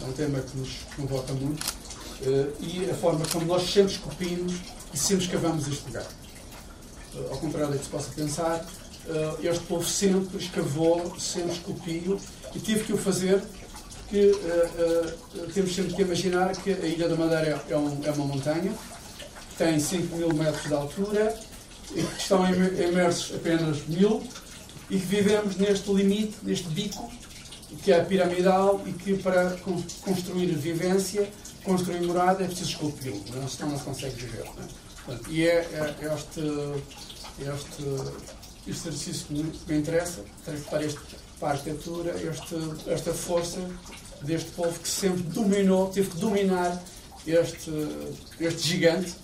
é 0.00 0.04
um 0.04 0.12
tema 0.12 0.40
que 0.40 0.56
nos 0.56 0.70
convoca 0.96 1.32
muito, 1.34 1.64
e 2.60 2.88
a 2.90 2.94
forma 2.94 3.24
como 3.26 3.46
nós 3.46 3.62
sempre 3.70 3.92
esculpimos 3.92 4.54
e 4.92 4.98
sempre 4.98 5.24
escavamos 5.24 5.68
este 5.68 5.86
lugar. 5.86 6.06
Ao 7.30 7.38
contrário 7.38 7.72
do 7.72 7.78
que 7.78 7.84
se 7.84 7.90
possa 7.90 8.10
pensar, 8.12 8.64
este 9.42 9.64
povo 9.64 9.84
sempre 9.84 10.38
escavou, 10.38 11.18
sempre 11.18 11.52
esculpiu 11.52 12.20
e 12.54 12.58
tive 12.58 12.84
que 12.84 12.92
o 12.92 12.98
fazer 12.98 13.42
porque 14.10 14.26
uh, 14.26 15.44
uh, 15.44 15.52
temos 15.52 15.72
sempre 15.72 15.94
que 15.94 16.02
imaginar 16.02 16.50
que 16.56 16.72
a 16.72 16.84
Ilha 16.84 17.08
da 17.08 17.14
Madeira 17.14 17.62
é, 17.68 17.76
um, 17.76 18.04
é 18.04 18.10
uma 18.10 18.26
montanha, 18.26 18.74
tem 19.56 19.78
5 19.78 20.16
mil 20.16 20.34
metros 20.34 20.64
de 20.64 20.74
altura, 20.74 21.38
e 21.94 22.02
que 22.02 22.20
estão 22.20 22.44
imersos 22.52 23.36
apenas 23.36 23.86
mil, 23.86 24.20
e 24.90 24.98
que 24.98 25.06
vivemos 25.06 25.56
neste 25.56 25.92
limite, 25.92 26.34
neste 26.42 26.66
bico, 26.70 27.08
que 27.84 27.92
é 27.92 28.02
piramidal 28.04 28.82
e 28.84 28.92
que 28.92 29.16
para 29.16 29.56
construir 30.02 30.46
vivência, 30.56 31.30
construir 31.62 32.00
morada, 32.00 32.42
é 32.42 32.46
preciso 32.48 32.70
esculpi-lo, 32.70 33.22
senão 33.48 33.70
não 33.70 33.78
se 33.78 33.84
consegue 33.84 34.16
viver. 34.16 34.44
É? 34.44 35.30
e 35.30 35.46
é, 35.46 35.54
é, 35.54 35.94
é 36.02 36.14
este, 36.14 36.40
este, 37.38 37.84
este 38.66 38.88
exercício 38.88 39.26
que 39.26 39.72
me 39.72 39.78
interessa, 39.78 40.24
este 40.80 41.00
para 41.40 41.48
a 41.48 41.52
arquitetura, 41.52 42.14
este, 42.20 42.54
esta 42.86 43.14
força 43.14 43.58
deste 44.22 44.50
povo 44.50 44.78
que 44.78 44.88
sempre 44.88 45.22
dominou, 45.22 45.88
teve 45.88 46.10
que 46.10 46.18
dominar 46.18 46.82
este, 47.26 47.70
este 48.38 48.68
gigante. 48.68 49.14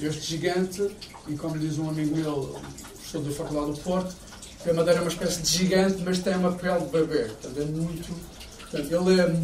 Este 0.00 0.20
gigante, 0.20 0.90
e 1.26 1.34
como 1.36 1.58
diz 1.58 1.78
um 1.78 1.88
amigo 1.88 2.16
meu, 2.16 2.60
professor 2.92 3.22
da 3.22 3.30
Faculdade 3.32 3.72
do 3.72 3.78
Porto, 3.78 4.14
que 4.62 4.70
a 4.70 4.74
Madeira 4.74 5.00
é 5.00 5.02
uma 5.02 5.10
espécie 5.10 5.42
de 5.42 5.48
gigante, 5.48 6.02
mas 6.04 6.18
tem 6.18 6.36
uma 6.36 6.52
pele 6.52 6.80
de 6.80 6.90
bebê. 6.90 7.24
Portanto, 7.24 7.60
é 7.60 7.64
muito. 7.64 8.14
Portanto, 8.60 8.92
ele 8.92 9.20
é, 9.20 9.42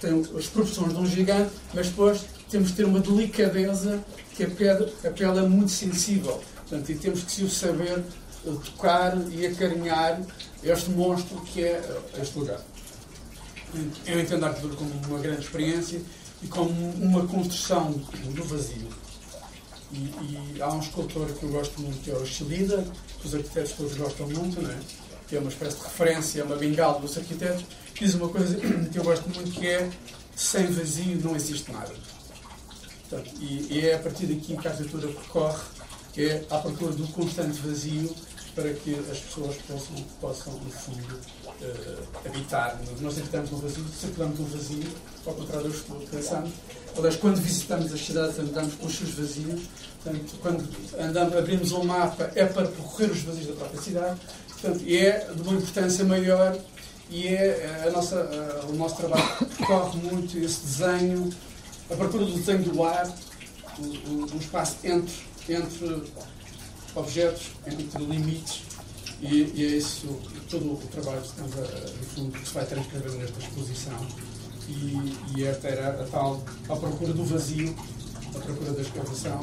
tem 0.00 0.38
as 0.38 0.46
proporções 0.46 0.92
de 0.94 0.98
um 0.98 1.06
gigante, 1.06 1.52
mas 1.74 1.88
depois 1.88 2.24
temos 2.50 2.70
que 2.70 2.76
ter 2.76 2.84
uma 2.84 3.00
delicadeza 3.00 4.02
que 4.34 4.44
a 4.44 4.50
pele, 4.50 4.92
a 5.04 5.10
pele 5.10 5.38
é 5.38 5.42
muito 5.42 5.70
sensível. 5.70 6.42
Portanto, 6.72 6.90
e 6.90 6.94
temos 6.94 7.22
que 7.24 7.50
saber 7.50 8.02
tocar 8.64 9.14
e 9.30 9.46
acarinhar 9.46 10.22
este 10.64 10.88
monstro 10.88 11.38
que 11.42 11.62
é 11.64 11.82
este 12.18 12.38
lugar. 12.38 12.62
Eu 14.06 14.18
entendo 14.18 14.44
a 14.44 14.48
arquitetura 14.48 14.76
como 14.76 14.90
uma 15.06 15.18
grande 15.18 15.42
experiência 15.42 16.00
e 16.42 16.46
como 16.46 16.70
uma 16.92 17.26
construção 17.26 17.90
do 17.90 18.44
vazio. 18.44 18.88
E, 19.92 19.96
e, 20.56 20.62
há 20.62 20.72
um 20.72 20.80
escultor 20.80 21.26
que 21.34 21.42
eu 21.42 21.50
gosto 21.50 21.78
muito, 21.78 22.02
que 22.02 22.10
é 22.10 22.14
o 22.14 22.24
Chilida, 22.24 22.82
que 23.20 23.26
os 23.26 23.34
arquitetos 23.34 23.72
todos 23.72 23.94
gostam 23.94 24.26
muito, 24.30 24.62
não 24.62 24.70
é? 24.70 24.78
que 25.28 25.36
é 25.36 25.40
uma 25.40 25.50
espécie 25.50 25.76
de 25.76 25.82
referência, 25.82 26.40
é 26.40 26.44
uma 26.44 26.56
bengala 26.56 26.98
dos 26.98 27.18
arquitetos, 27.18 27.66
diz 27.94 28.14
uma 28.14 28.30
coisa 28.30 28.56
que 28.90 28.98
eu 28.98 29.04
gosto 29.04 29.28
muito, 29.28 29.50
que 29.50 29.66
é 29.66 29.90
sem 30.34 30.68
vazio 30.68 31.20
não 31.22 31.36
existe 31.36 31.70
nada. 31.70 31.92
Portanto, 33.10 33.30
e, 33.42 33.74
e, 33.74 33.86
é 33.86 33.96
a 33.96 33.98
partir 33.98 34.24
daqui 34.24 34.56
que 34.56 34.66
a 34.66 34.70
arquitetura 34.70 35.08
percorre, 35.08 35.60
que 36.12 36.26
é 36.26 36.44
à 36.50 36.58
procura 36.58 36.92
do 36.92 37.06
constante 37.08 37.58
vazio 37.60 38.14
para 38.54 38.72
que 38.74 38.94
as 39.10 39.18
pessoas 39.18 39.56
possam, 39.66 39.96
possam 40.20 40.52
no 40.52 40.70
fundo, 40.70 41.18
uh, 41.46 42.26
habitar. 42.26 42.78
Nós 43.00 43.18
habitamos 43.18 43.50
no 43.50 43.58
vazio, 43.58 43.84
circulamos 43.98 44.38
no 44.38 44.46
vazio, 44.46 44.88
ao 45.26 45.34
contrário 45.34 45.70
do 45.70 45.98
que 46.00 46.06
pensamos. 46.16 46.52
Aliás, 46.96 47.16
quando 47.16 47.36
visitamos 47.36 47.92
as 47.92 48.00
cidades, 48.00 48.38
andamos 48.38 48.74
pelos 48.74 48.94
seus 48.94 49.10
vazios. 49.10 49.62
Portanto, 50.02 50.34
quando 50.42 50.68
andamos, 51.00 51.36
abrimos 51.36 51.72
um 51.72 51.84
mapa, 51.84 52.30
é 52.34 52.44
para 52.44 52.68
percorrer 52.68 53.10
os 53.10 53.22
vazios 53.22 53.46
da 53.46 53.54
própria 53.54 53.80
cidade. 53.80 54.20
Portanto, 54.48 54.84
é 54.86 55.26
de 55.34 55.42
uma 55.42 55.54
importância 55.54 56.04
maior 56.04 56.58
e 57.10 57.28
é 57.28 57.84
a 57.86 57.90
nossa, 57.90 58.20
a, 58.20 58.66
o 58.66 58.74
nosso 58.74 58.96
trabalho 58.96 59.46
percorre 59.56 59.98
muito 60.00 60.38
esse 60.38 60.60
desenho, 60.60 61.30
a 61.90 61.96
procura 61.96 62.24
do 62.24 62.32
desenho 62.32 62.62
do 62.64 62.82
ar, 62.84 63.06
o, 63.78 63.82
o, 63.82 64.34
o 64.34 64.38
espaço 64.38 64.76
entre, 64.84 65.14
entre 65.48 66.02
objetos, 66.94 67.50
entre 67.66 68.04
limites, 68.04 68.62
e, 69.20 69.52
e 69.54 69.64
é 69.64 69.76
isso 69.76 70.18
todo 70.50 70.74
o 70.74 70.76
trabalho 70.90 71.20
que 71.20 71.28
estamos 71.28 71.52
a, 71.56 71.60
no 71.60 72.04
fundo, 72.14 72.32
que 72.32 72.46
se 72.46 72.54
vai 72.54 72.66
transcrever 72.66 73.12
nesta 73.12 73.38
exposição. 73.38 74.06
E, 74.68 75.16
e 75.36 75.44
esta 75.44 75.68
era 75.68 76.02
a 76.02 76.06
tal, 76.06 76.42
a 76.68 76.76
procura 76.76 77.12
do 77.12 77.24
vazio, 77.24 77.74
a 78.34 78.38
procura 78.38 78.72
da 78.72 78.82
escavação, 78.82 79.40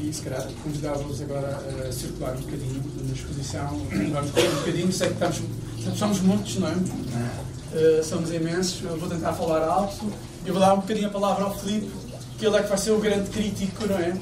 e 0.00 0.12
se 0.12 0.22
calhar 0.22 0.46
convidava-vos 0.62 1.20
agora 1.22 1.56
a 1.88 1.92
circular 1.92 2.36
um 2.36 2.40
bocadinho 2.40 2.82
na 3.06 3.12
exposição, 3.12 3.68
vamos 4.12 4.30
um 4.30 4.56
bocadinho, 4.58 4.92
sei 4.92 5.08
que 5.08 5.14
estamos, 5.14 5.42
somos 5.98 6.20
muitos, 6.20 6.56
não 6.56 6.68
é? 6.68 6.72
Uh, 6.72 8.04
somos 8.04 8.32
imensos, 8.32 8.82
eu 8.84 8.98
vou 8.98 9.08
tentar 9.08 9.32
falar 9.32 9.66
alto, 9.66 10.12
e 10.44 10.50
vou 10.50 10.60
dar 10.60 10.74
um 10.74 10.80
bocadinho 10.80 11.08
a 11.08 11.10
palavra 11.10 11.44
ao 11.44 11.58
Filipe, 11.58 11.90
que 12.38 12.46
ele 12.46 12.56
é 12.56 12.62
que 12.62 12.68
vai 12.68 12.78
ser 12.78 12.90
o 12.90 12.98
grande 12.98 13.30
crítico, 13.30 13.86
não 13.86 13.98
é? 13.98 14.16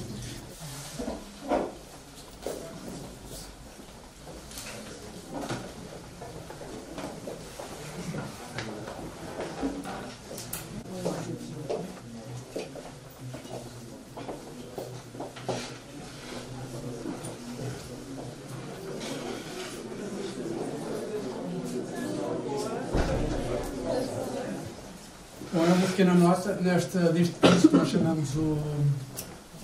Pequena 26.02 26.14
nota 26.14 26.54
nesta, 26.56 27.12
neste 27.12 27.35
curso 27.37 27.68
que 27.68 27.76
nós 27.76 27.88
chamamos 27.88 28.35
o, 28.35 28.59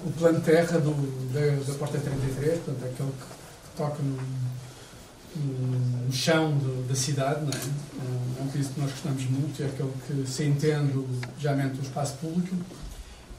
o 0.07 0.13
plano 0.19 0.41
terra 0.41 0.79
do, 0.79 0.93
da, 1.33 1.73
da 1.73 1.79
Porta 1.79 1.99
33, 1.99 2.61
portanto, 2.61 2.85
aquele 2.85 3.11
que, 3.11 3.39
toca 3.77 4.03
no, 4.03 4.19
no, 6.07 6.13
chão 6.13 6.57
do, 6.59 6.89
da 6.89 6.95
cidade, 6.95 7.43
não 7.43 7.51
é? 7.51 8.41
É 8.41 8.43
um 8.43 8.49
piso 8.49 8.71
que 8.71 8.81
nós 8.81 8.91
gostamos 8.91 9.25
muito, 9.25 9.63
é 9.63 9.67
aquele 9.67 9.93
que 10.07 10.31
se 10.31 10.45
entende 10.45 11.05
já 11.39 11.55
mente 11.55 11.79
o 11.79 11.83
espaço 11.83 12.15
público. 12.15 12.57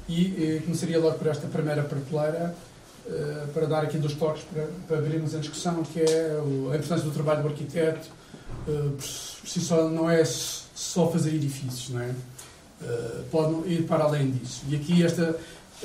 E, 0.07 0.61
começaria 0.65 0.99
logo 0.99 1.17
por 1.17 1.27
esta 1.27 1.47
primeira 1.47 1.83
prateleira, 1.83 2.55
uh, 3.05 3.47
para 3.53 3.65
dar 3.65 3.83
aqui 3.83 3.97
dois 3.97 4.13
toques 4.13 4.43
para, 4.43 4.67
para 4.87 4.97
abrirmos 4.97 5.35
a 5.35 5.39
discussão, 5.39 5.83
que 5.83 6.01
é 6.01 6.41
o, 6.43 6.71
a 6.71 6.75
importância 6.75 7.05
do 7.05 7.11
trabalho 7.11 7.43
do 7.43 7.49
arquiteto, 7.49 8.09
uh, 8.67 8.91
por 8.91 9.03
si 9.03 9.59
só 9.59 9.87
não 9.89 10.09
é 10.09 10.23
só 10.25 11.09
fazer 11.11 11.35
edifícios, 11.35 11.89
não 11.89 12.01
é? 12.01 12.13
Uh, 12.81 13.23
pode 13.29 13.69
ir 13.69 13.83
para 13.83 14.05
além 14.05 14.31
disso. 14.31 14.63
E 14.69 14.75
aqui, 14.75 15.03
esta, 15.03 15.35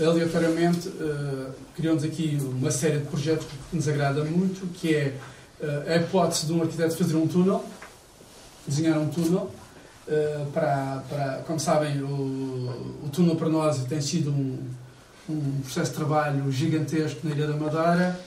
aleatoriamente, 0.01 0.89
uh, 0.89 1.53
criamos 1.75 2.05
aqui 2.05 2.39
uma 2.41 2.71
série 2.71 2.99
de 2.99 3.07
projetos 3.07 3.47
que 3.69 3.77
nos 3.77 3.89
agrada 3.89 4.25
muito, 4.25 4.65
que 4.75 4.95
é 4.95 5.15
uh, 5.61 5.91
a 5.91 5.97
hipótese 5.97 6.47
de 6.47 6.53
um 6.53 6.63
arquiteto 6.63 6.97
fazer 6.97 7.17
um 7.17 7.27
túnel, 7.27 7.65
desenhar 8.67 8.99
um 8.99 9.09
túnel, 9.09 9.51
para, 10.53 11.03
para, 11.09 11.43
como 11.47 11.59
sabem, 11.59 12.03
o, 12.03 13.01
o 13.05 13.09
túnel 13.11 13.37
para 13.37 13.49
nós 13.49 13.83
tem 13.85 14.03
sido 14.03 14.31
um, 14.31 14.59
um 15.31 15.61
processo 15.63 15.93
de 15.93 15.97
trabalho 15.97 16.53
gigantesco 16.53 17.21
na 17.25 17.35
Ilha 17.35 17.47
da 17.47 17.57
Madeira, 17.57 18.21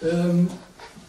um, 0.00 0.46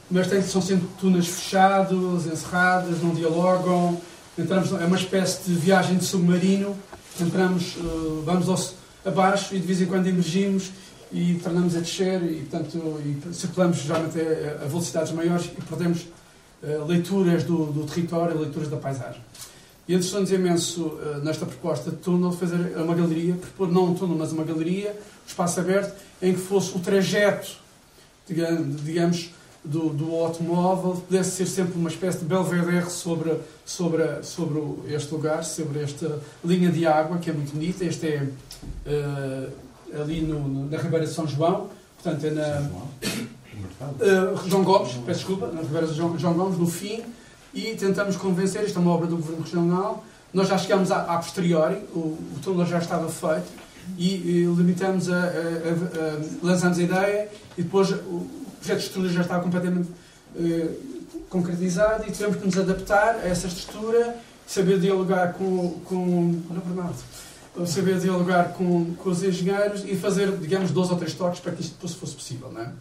mas 0.09 0.27
tem, 0.27 0.41
são 0.41 0.61
sempre 0.61 0.87
túneis 0.99 1.27
fechados, 1.27 2.25
encerrados, 2.25 3.03
não 3.03 3.13
dialogam, 3.13 4.01
entramos, 4.37 4.71
é 4.73 4.85
uma 4.85 4.97
espécie 4.97 5.43
de 5.43 5.53
viagem 5.53 5.97
de 5.97 6.05
submarino 6.05 6.75
entramos, 7.23 7.75
uh, 7.77 8.23
vamos 8.25 8.49
ao, 8.49 9.09
abaixo 9.09 9.55
e 9.55 9.59
de 9.59 9.65
vez 9.65 9.81
em 9.81 9.85
quando 9.85 10.07
emergimos 10.07 10.71
e 11.11 11.35
tornamos 11.35 11.75
a 11.75 11.79
descer 11.79 12.21
e, 12.23 12.41
portanto, 12.41 13.01
e 13.05 13.33
circulamos 13.33 13.77
geralmente 13.77 14.19
a, 14.19 14.63
a, 14.63 14.67
velocidades 14.67 15.11
maiores 15.13 15.45
e 15.45 15.61
perdemos 15.61 16.01
uh, 16.63 16.85
leituras 16.85 17.43
do, 17.43 17.65
do 17.67 17.85
território, 17.85 18.39
leituras 18.39 18.67
da 18.67 18.77
paisagem. 18.77 19.21
E 19.87 19.93
interessou-nos 19.93 20.31
imenso 20.31 20.85
uh, 20.85 21.21
nesta 21.23 21.45
proposta 21.45 21.91
de 21.91 21.97
túnel 21.97 22.31
fazer 22.31 22.77
uma 22.77 22.95
galeria, 22.95 23.35
propor 23.35 23.71
não 23.71 23.91
um 23.91 23.95
túnel, 23.95 24.17
mas 24.17 24.31
uma 24.31 24.43
galeria, 24.43 24.91
um 24.91 25.27
espaço 25.27 25.59
aberto, 25.59 25.95
em 26.21 26.33
que 26.33 26.39
fosse 26.39 26.75
o 26.75 26.79
trajeto, 26.79 27.57
digamos 28.27 29.29
do, 29.65 29.89
do 29.89 30.15
automóvel, 30.15 31.01
pudesse 31.07 31.31
ser 31.31 31.45
sempre 31.47 31.77
uma 31.77 31.89
espécie 31.89 32.19
de 32.19 32.25
belvedere 32.25 32.89
sobre, 32.89 33.35
sobre, 33.65 34.23
sobre 34.23 34.61
este 34.93 35.13
lugar, 35.13 35.43
sobre 35.43 35.81
esta 35.81 36.19
linha 36.43 36.71
de 36.71 36.85
água, 36.85 37.17
que 37.17 37.29
é 37.29 37.33
muito 37.33 37.53
bonita. 37.53 37.83
Este 37.83 38.07
é 38.07 38.27
uh, 38.87 40.01
ali 40.01 40.21
no, 40.21 40.69
na 40.69 40.77
Ribeira 40.77 41.05
de 41.05 41.11
São 41.11 41.27
João, 41.27 41.69
portanto 42.01 42.25
é 42.25 42.31
na. 42.31 42.69
Uh, 43.81 44.49
João 44.49 44.63
Gomes, 44.63 44.93
peço 45.05 45.19
desculpa, 45.19 45.47
na 45.47 45.61
Ribeira 45.61 45.87
de 45.87 45.95
João, 45.95 46.17
João 46.17 46.33
Gomes, 46.33 46.57
no 46.57 46.67
fim, 46.67 47.01
e 47.53 47.75
tentamos 47.75 48.15
convencer, 48.15 48.63
isto 48.63 48.77
é 48.77 48.81
uma 48.81 48.91
obra 48.91 49.07
do 49.07 49.15
Governo 49.15 49.43
Regional, 49.43 50.03
nós 50.33 50.47
já 50.47 50.57
chegámos 50.57 50.91
a, 50.91 51.01
a 51.03 51.17
posteriori, 51.17 51.77
o, 51.93 51.99
o 51.99 52.39
túnel 52.43 52.65
já 52.65 52.77
estava 52.77 53.09
feito, 53.09 53.64
e, 53.97 54.15
e 54.15 54.45
limitamos 54.45 55.09
a, 55.09 55.15
a, 55.15 55.19
a, 55.19 56.21
lançamos 56.41 56.77
a 56.77 56.81
ideia 56.81 57.29
e 57.57 57.63
depois 57.63 57.91
o 57.91 58.27
projeto 58.59 58.79
de 58.79 58.85
estrutura 58.85 59.09
já 59.09 59.21
estava 59.21 59.43
completamente 59.43 59.89
uh, 60.35 60.95
concretizado 61.29 62.05
e 62.07 62.11
tivemos 62.11 62.37
que 62.37 62.45
nos 62.45 62.57
adaptar 62.57 63.15
a 63.15 63.27
essa 63.27 63.47
estrutura, 63.47 64.17
saber 64.47 64.79
dialogar 64.79 65.33
com, 65.33 65.79
com 65.85 66.41
olha, 66.49 66.61
Bernardo, 66.61 66.97
saber 67.65 67.99
dialogar 67.99 68.53
com, 68.53 68.93
com 68.95 69.09
os 69.09 69.23
engenheiros 69.23 69.83
e 69.85 69.95
fazer, 69.95 70.35
digamos, 70.37 70.71
dois 70.71 70.89
ou 70.91 70.97
três 70.97 71.13
toques 71.13 71.39
para 71.39 71.53
que 71.53 71.61
isto 71.61 71.73
depois 71.73 71.93
fosse 71.93 72.15
possível, 72.15 72.51
não 72.51 72.61
é? 72.61 72.71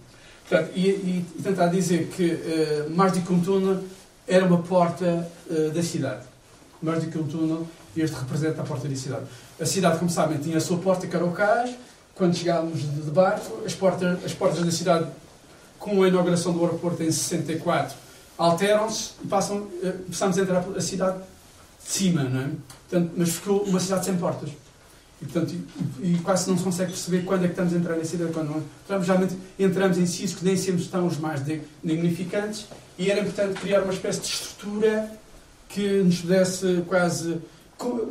Portanto, 0.49 0.73
e, 0.75 0.89
e, 0.89 1.27
e 1.39 1.43
tentar 1.43 1.69
dizer 1.69 2.09
que 2.09 2.33
uh, 2.33 2.91
mais 2.91 3.13
do 3.13 3.21
que 3.21 3.33
um 3.33 3.41
túnel 3.41 3.83
era 4.27 4.45
uma 4.45 4.59
porta 4.59 5.31
uh, 5.49 5.71
da 5.71 5.83
cidade. 5.83 6.25
Mais 6.83 7.03
do 7.03 7.11
que 7.11 7.19
um 7.19 7.27
túnel, 7.27 7.67
este 7.97 8.17
representa 8.17 8.63
a 8.63 8.65
porta 8.65 8.89
da 8.89 8.97
cidade. 8.97 9.25
A 9.61 9.67
cidade, 9.67 9.99
como 9.99 10.11
sabem, 10.11 10.39
tinha 10.39 10.57
a 10.57 10.61
sua 10.61 10.79
porta, 10.79 11.07
que 11.07 11.15
era 11.15 11.25
o 11.25 11.33
cais. 11.33 11.75
Quando 12.15 12.35
chegávamos 12.37 12.81
de, 12.81 13.11
barco, 13.11 13.65
as 13.65 13.75
portas, 13.75 14.25
as 14.25 14.33
portas 14.33 14.65
da 14.65 14.71
cidade, 14.71 15.07
com 15.79 16.03
a 16.03 16.09
inauguração 16.09 16.53
do 16.53 16.65
aeroporto 16.65 17.03
em 17.03 17.11
64, 17.11 17.97
alteram-se 18.39 19.13
e 19.23 19.27
passam, 19.27 19.59
uh, 19.59 19.93
passamos 20.09 20.39
a 20.39 20.43
entrar 20.43 20.65
a 20.77 20.81
cidade 20.81 21.19
de 21.19 21.91
cima, 21.91 22.25
não 22.25 22.41
é? 22.41 22.51
Portanto, 22.89 23.13
mas 23.17 23.31
ficou 23.31 23.63
uma 23.65 23.81
cidade 23.81 24.05
sem 24.05 24.17
portas. 24.17 24.51
E, 25.21 25.25
portanto, 25.25 25.55
e, 26.01 26.15
e, 26.15 26.19
quase 26.19 26.49
não 26.49 26.59
se 26.59 26.65
consegue 26.65 26.93
perceber 26.93 27.23
quando 27.25 27.45
é 27.45 27.47
que 27.47 27.53
estamos 27.53 27.73
a 27.73 27.77
entrar 27.77 27.99
em 27.99 28.05
cidade 28.05 28.33
quando 28.33 28.51
não 28.51 28.63
entramos. 28.85 29.07
Geralmente 29.07 29.37
entramos 29.59 29.99
em 29.99 30.07
sítios 30.07 30.35
que 30.35 30.45
nem 30.45 30.57
sempre 30.57 30.83
estão 30.83 31.07
os 31.07 31.19
mais 31.19 31.41
dignificantes 31.83 32.67
e 32.99 33.11
era 33.11 33.21
importante 33.21 33.61
criar 33.61 33.83
uma 33.83 33.93
espécie 33.93 34.21
de 34.21 34.27
estrutura 34.27 35.11
que 35.69 36.03
nos 36.03 36.21
pudesse 36.21 36.85
quase 36.87 37.41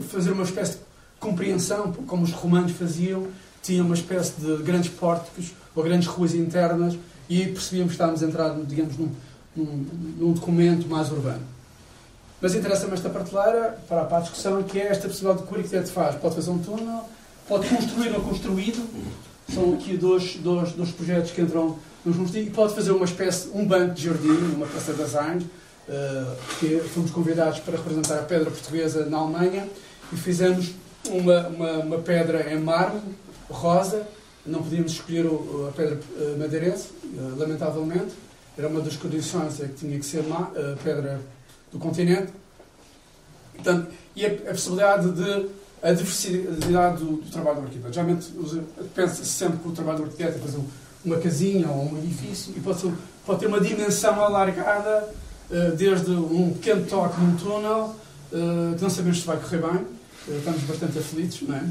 fazer 0.10 0.32
uma 0.32 0.43
espécie 0.43 0.74
de 0.74 0.79
compreensão, 1.20 1.91
como 2.08 2.24
os 2.24 2.32
romanos 2.32 2.72
faziam, 2.74 3.27
tinham 3.62 3.86
uma 3.86 3.96
espécie 3.96 4.34
de 4.39 4.58
grandes 4.63 4.89
pórticos 4.89 5.53
ou 5.75 5.84
grandes 5.84 6.08
ruas 6.08 6.34
internas 6.34 6.98
e 7.29 7.46
percebíamos 7.48 7.91
que 7.91 7.96
estávamos 7.96 8.22
a 8.22 8.25
entrar, 8.25 8.55
digamos, 8.65 8.98
num, 8.98 9.12
num, 9.55 9.86
num 10.20 10.32
documento 10.34 10.88
mais 10.88 11.12
urbano. 11.12 11.41
Mas 12.41 12.55
interessa-me 12.55 12.93
esta 12.93 13.10
prateleira 13.10 13.77
para 13.88 14.17
a 14.17 14.20
discussão, 14.20 14.62
que 14.63 14.77
é 14.77 14.88
esta 14.88 15.08
possibilidade 15.08 15.43
de 15.43 15.48
que 15.48 15.53
o 15.53 15.58
arquiteto 15.58 15.91
faz. 15.91 16.15
Pode 16.15 16.36
fazer 16.36 16.50
um 16.50 16.60
túnel, 16.60 17.05
pode 17.48 17.70
construir 17.70 18.13
ou 18.13 18.22
construído. 18.22 18.86
São 19.53 19.74
aqui 19.74 19.96
dois, 19.96 20.36
dois, 20.36 20.74
dois 20.74 20.91
projetos 20.91 21.32
que 21.32 21.41
entram 21.41 21.77
nos 22.03 22.17
construídos. 22.17 22.50
E 22.50 22.53
pode 22.53 22.75
fazer 22.75 22.91
uma 22.91 23.05
espécie, 23.05 23.50
um 23.53 23.65
banco 23.65 23.93
de 23.93 24.03
jardim, 24.03 24.55
uma 24.55 24.65
peça 24.65 24.91
de 24.91 25.01
design, 25.01 25.50
que 26.60 26.80
fomos 26.94 27.12
convidados 27.12 27.60
para 27.60 27.78
representar 27.78 28.20
a 28.20 28.24
pedra 28.24 28.50
portuguesa 28.50 29.06
na 29.06 29.18
Alemanha 29.18 29.68
e 30.12 30.16
fizemos 30.16 30.74
uma, 31.10 31.48
uma, 31.48 31.72
uma 31.80 31.98
pedra 32.00 32.54
em 32.54 32.60
mármore, 32.60 33.04
rosa. 33.50 34.08
Não 34.46 34.62
podíamos 34.62 34.94
escolher 34.94 35.25
a 35.25 35.72
pedra 35.72 36.00
uh, 36.18 36.38
madeirense, 36.38 36.90
uh, 37.06 37.38
lamentavelmente. 37.38 38.13
Era 38.58 38.68
uma 38.68 38.82
das 38.82 38.96
condições 38.96 39.60
é 39.62 39.66
que 39.66 39.74
tinha 39.74 39.98
que 39.98 40.06
ser 40.06 40.24
má, 40.24 40.52
pedra 40.84 41.20
do 41.72 41.80
continente. 41.80 42.32
Portanto, 43.56 43.90
e 44.16 44.25
a, 44.25 44.30
a 44.30 44.52
possibilidade 44.52 45.12
de 45.12 45.50
a 45.84 45.92
diversidade 45.92 47.04
do, 47.04 47.18
do 47.18 47.30
trabalho 47.30 47.58
do 47.58 47.63
arquiteto. 47.63 47.94
Geralmente 47.94 48.32
pensa-se 48.96 49.25
sempre 49.25 49.58
que 49.58 49.68
o 49.68 49.72
trabalho 49.74 49.98
do 49.98 50.04
arquiteto 50.06 50.38
é 50.38 50.40
fazer 50.40 50.60
uma 51.04 51.18
casinha 51.18 51.70
ou 51.70 51.92
um 51.92 51.98
edifício 51.98 52.54
e 52.56 52.62
pode, 52.62 52.90
pode 53.25 53.40
ter 53.42 53.48
uma 53.48 53.60
dimensão 53.60 54.24
alargada, 54.24 55.10
desde 55.77 56.12
um 56.12 56.53
pequeno 56.53 56.86
toque 56.86 57.19
num 57.22 57.36
túnel, 57.36 57.95
uh, 58.31 58.75
que 58.75 58.81
não 58.81 58.89
sabemos 58.89 59.22
se 59.22 59.27
vai 59.27 59.38
correr 59.38 59.57
bem, 59.57 59.81
uh, 59.81 60.38
estamos 60.38 60.62
bastante 60.63 60.98
aflitos, 60.98 61.41
não 61.43 61.55
é? 61.55 61.63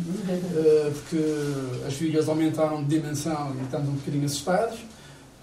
porque 0.93 1.25
as 1.87 1.95
vigas 1.95 2.29
aumentaram 2.29 2.83
de 2.83 2.89
dimensão 3.01 3.55
e 3.59 3.65
estamos 3.65 3.89
um 3.89 3.95
bocadinho 3.95 4.25
assustados. 4.25 4.79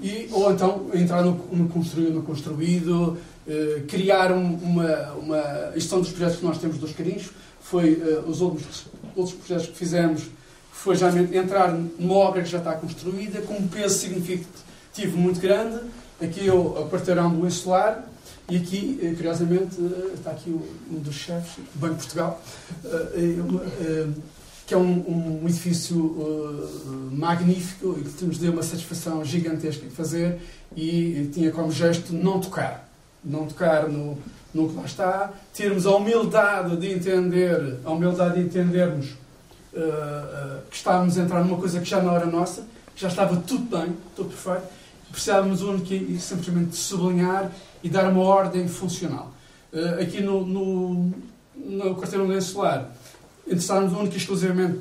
E, 0.01 0.29
ou 0.31 0.49
então 0.51 0.89
entrar 0.93 1.23
no, 1.23 1.31
no 1.51 1.67
construído, 1.67 2.13
no 2.13 2.23
construído, 2.23 3.17
eh, 3.45 3.81
criar 3.85 4.31
um, 4.31 4.55
uma, 4.55 5.11
uma. 5.13 5.73
Isto 5.75 5.89
são 5.89 5.99
dos 5.99 6.11
projetos 6.11 6.37
que 6.37 6.45
nós 6.45 6.57
temos 6.57 6.77
dos 6.77 6.93
carinhos, 6.93 7.31
foi 7.59 8.01
os 8.25 8.41
outros, 8.41 8.85
outros 9.13 9.35
projetos 9.35 9.67
que 9.67 9.75
fizemos, 9.75 10.23
foi 10.71 10.95
já 10.95 11.09
entrar 11.09 11.73
numa 11.73 12.15
obra 12.15 12.41
que 12.41 12.47
já 12.47 12.59
está 12.59 12.75
construída, 12.75 13.41
com 13.41 13.55
um 13.55 13.67
peso 13.67 13.99
significativo 13.99 15.17
muito 15.17 15.41
grande. 15.41 15.81
Aqui 16.21 16.47
é 16.47 16.53
o 16.53 16.87
quarteirão 16.89 17.33
do 17.33 17.45
insular, 17.45 18.07
e 18.49 18.57
aqui, 18.57 18.99
eh, 19.01 19.13
curiosamente, 19.15 19.75
está 20.13 20.31
aqui 20.31 20.49
um 20.49 20.99
dos 20.99 21.15
chefes 21.15 21.57
do 21.57 21.79
Banco 21.79 21.95
de 21.95 22.01
Portugal, 22.01 22.41
que 24.65 24.73
é 24.73 24.77
um, 24.77 25.41
um 25.41 25.47
edifício 25.47 25.95
magnífico 27.11 27.97
e 27.99 28.03
que 28.03 28.25
nos 28.25 28.37
deu 28.37 28.51
uma 28.51 28.63
satisfação 28.63 29.23
gigantesca 29.23 29.85
de 29.85 29.93
fazer 29.93 30.39
e 30.75 31.29
tinha 31.33 31.51
como 31.51 31.71
gesto 31.71 32.13
não 32.13 32.39
tocar. 32.39 32.87
Não 33.23 33.47
tocar 33.47 33.89
no, 33.89 34.17
no 34.53 34.69
que 34.69 34.75
lá 34.75 34.85
está, 34.85 35.33
termos 35.53 35.85
a 35.85 35.95
humildade 35.95 36.77
de 36.77 36.91
entender, 36.91 37.79
a 37.83 37.91
humildade 37.91 38.35
de 38.35 38.41
entendermos 38.41 39.15
que 40.69 40.75
estávamos 40.75 41.17
a 41.17 41.21
entrar 41.21 41.43
numa 41.43 41.57
coisa 41.57 41.79
que 41.79 41.89
já 41.89 42.01
não 42.01 42.15
era 42.15 42.25
nossa, 42.25 42.61
que 42.95 43.01
já 43.01 43.07
estava 43.07 43.37
tudo 43.37 43.77
bem, 43.77 43.95
tudo 44.15 44.29
perfeito, 44.29 44.67
precisávamos 45.11 45.61
único 45.61 45.93
e 45.93 46.19
simplesmente 46.19 46.71
de 46.71 46.75
sublinhar 46.75 47.51
e 47.83 47.89
dar 47.89 48.09
uma 48.09 48.21
ordem 48.21 48.67
funcional. 48.67 49.33
Uh, 49.71 50.01
aqui 50.01 50.21
no, 50.21 50.45
no, 50.45 51.13
no 51.55 51.95
quarteirão 51.95 52.27
lençolar, 52.27 52.89
interessávamos 53.45 53.93
único 53.93 54.15
e 54.15 54.17
exclusivamente 54.17 54.79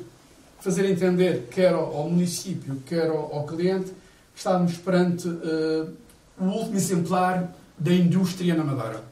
fazer 0.60 0.90
entender, 0.90 1.48
quer 1.50 1.72
ao, 1.72 1.96
ao 1.96 2.10
município, 2.10 2.82
quer 2.86 3.08
ao, 3.08 3.32
ao, 3.32 3.46
cliente, 3.46 3.90
que 4.32 4.38
estávamos 4.38 4.76
perante 4.76 5.28
o 6.38 6.44
último 6.44 6.76
exemplar 6.76 7.52
da 7.78 7.92
indústria 7.92 8.54
na 8.54 8.64
Madeira. 8.64 9.02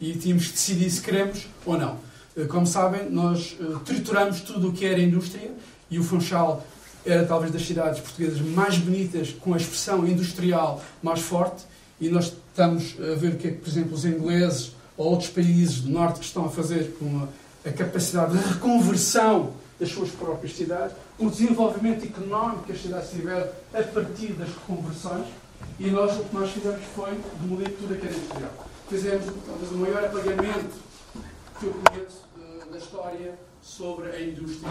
E 0.00 0.12
tínhamos 0.14 0.46
que 0.46 0.52
decidir 0.52 0.90
se 0.90 1.00
queremos 1.00 1.46
ou 1.64 1.76
não. 1.76 1.98
Eh, 2.36 2.44
como 2.44 2.66
sabem, 2.66 3.10
nós 3.10 3.56
trituramos 3.84 4.40
tudo 4.42 4.68
o 4.68 4.72
que 4.72 4.84
era 4.84 5.00
indústria 5.00 5.50
e 5.90 5.98
o 5.98 6.04
Funchal 6.04 6.64
era 7.04 7.24
talvez 7.24 7.52
das 7.52 7.62
cidades 7.62 8.00
portuguesas 8.00 8.40
mais 8.40 8.76
bonitas, 8.78 9.30
com 9.32 9.54
a 9.54 9.56
expressão 9.56 10.06
industrial 10.06 10.82
mais 11.02 11.20
forte, 11.20 11.64
e 12.00 12.08
nós 12.08 12.26
estamos 12.26 12.96
a 13.00 13.14
ver 13.14 13.34
o 13.34 13.36
que 13.36 13.48
é 13.48 13.50
que, 13.50 13.58
por 13.58 13.68
exemplo, 13.68 13.94
os 13.94 14.04
ingleses 14.04 14.72
ou 14.96 15.10
outros 15.10 15.30
países 15.30 15.80
do 15.80 15.90
norte 15.90 16.20
que 16.20 16.26
estão 16.26 16.46
a 16.46 16.50
fazer 16.50 16.96
com 16.98 17.24
a, 17.24 17.68
a 17.68 17.72
capacidade 17.72 18.36
de 18.36 18.44
reconversão 18.44 19.52
das 19.78 19.90
suas 19.90 20.10
próprias 20.10 20.56
cidades, 20.56 20.96
o 21.18 21.30
desenvolvimento 21.30 22.04
económico 22.04 22.64
que 22.64 22.72
as 22.72 22.82
cidades 22.82 23.10
tiveram 23.10 23.48
a 23.72 23.82
partir 23.82 24.32
das 24.32 24.48
reconversões, 24.48 25.26
e 25.78 25.90
nós, 25.90 26.18
o 26.18 26.24
que 26.24 26.34
nós 26.34 26.50
fizemos 26.50 26.80
foi 26.94 27.18
demolir 27.40 27.70
tudo 27.78 27.94
era 27.94 28.06
industrial. 28.06 28.68
Fizemos 28.88 29.24
talvez 29.46 29.70
o 29.70 29.76
maior 29.76 30.04
apagamento 30.04 30.76
que 31.58 31.66
eu 31.66 31.74
conheço 31.84 32.24
uh, 32.36 32.72
da 32.72 32.78
história 32.78 33.38
sobre 33.62 34.10
a 34.10 34.20
indústria 34.20 34.70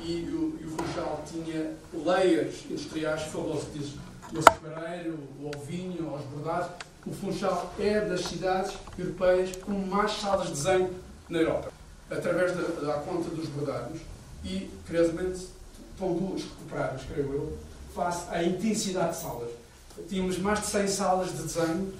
e 0.00 0.22
o, 0.32 0.58
e 0.60 0.66
o 0.66 0.70
Funchal 0.70 1.24
tinha 1.30 1.72
layers 1.92 2.64
industriais 2.68 3.22
fabulosos, 3.22 3.94
o 4.32 4.38
açucareiro, 4.38 5.18
o 5.40 5.50
ovinho, 5.54 6.14
os 6.14 6.24
bordados. 6.26 6.70
O 7.06 7.12
Funchal 7.12 7.72
é 7.78 8.00
das 8.00 8.20
cidades 8.22 8.76
europeias 8.98 9.56
com 9.56 9.72
mais 9.72 10.12
salas 10.12 10.48
de 10.48 10.52
desenho 10.52 10.94
na 11.28 11.38
Europa, 11.38 11.72
através 12.10 12.52
da, 12.54 12.62
da 12.62 12.92
conta 13.00 13.30
dos 13.30 13.48
bordados 13.48 14.00
e, 14.44 14.70
curiosamente, 14.86 15.48
estão 15.92 16.14
duas 16.14 16.42
recuperadas, 16.42 17.02
creio 17.10 17.32
eu, 17.32 17.58
face 17.94 18.26
à 18.30 18.42
intensidade 18.42 19.16
de 19.16 19.22
salas 19.22 19.50
tínhamos 20.08 20.38
mais 20.38 20.60
de 20.60 20.66
100 20.66 20.88
salas 20.88 21.36
de 21.36 21.42
desenho, 21.42 21.92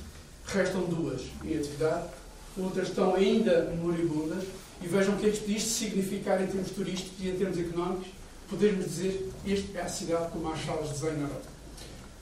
restam 0.46 0.82
duas 0.84 1.22
em 1.44 1.56
atividade, 1.56 2.08
outras 2.56 2.88
estão 2.88 3.14
ainda 3.14 3.72
moribundas, 3.80 4.44
e 4.82 4.86
vejam 4.86 5.14
o 5.14 5.18
que 5.18 5.28
é 5.28 5.30
que 5.30 5.56
isto 5.56 5.68
significa 5.68 6.40
em 6.40 6.46
termos 6.46 6.70
turísticos 6.70 7.18
e 7.20 7.28
em 7.28 7.36
termos 7.36 7.58
económicos, 7.58 8.08
podermos 8.48 8.86
dizer 8.86 9.30
esta 9.46 9.78
é 9.78 9.82
a 9.82 9.88
cidade 9.88 10.30
com 10.32 10.38
mais 10.38 10.64
salas 10.64 10.88
de 10.88 10.94
desenho 10.94 11.18
na 11.18 11.28
Europa. 11.28 11.49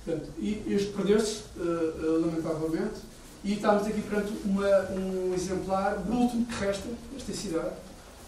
Portanto, 0.08 0.30
este 0.40 0.92
perdeu-se, 0.92 1.42
uh, 1.58 1.60
uh, 1.60 2.20
lamentavelmente, 2.22 3.00
e 3.44 3.52
estamos 3.52 3.86
aqui 3.86 4.00
perante 4.00 4.32
uma, 4.42 4.90
um 4.90 5.34
exemplar, 5.34 5.98
o 5.98 6.10
último 6.10 6.46
que 6.46 6.54
resta 6.64 6.88
desta 7.12 7.32
cidade, 7.34 7.74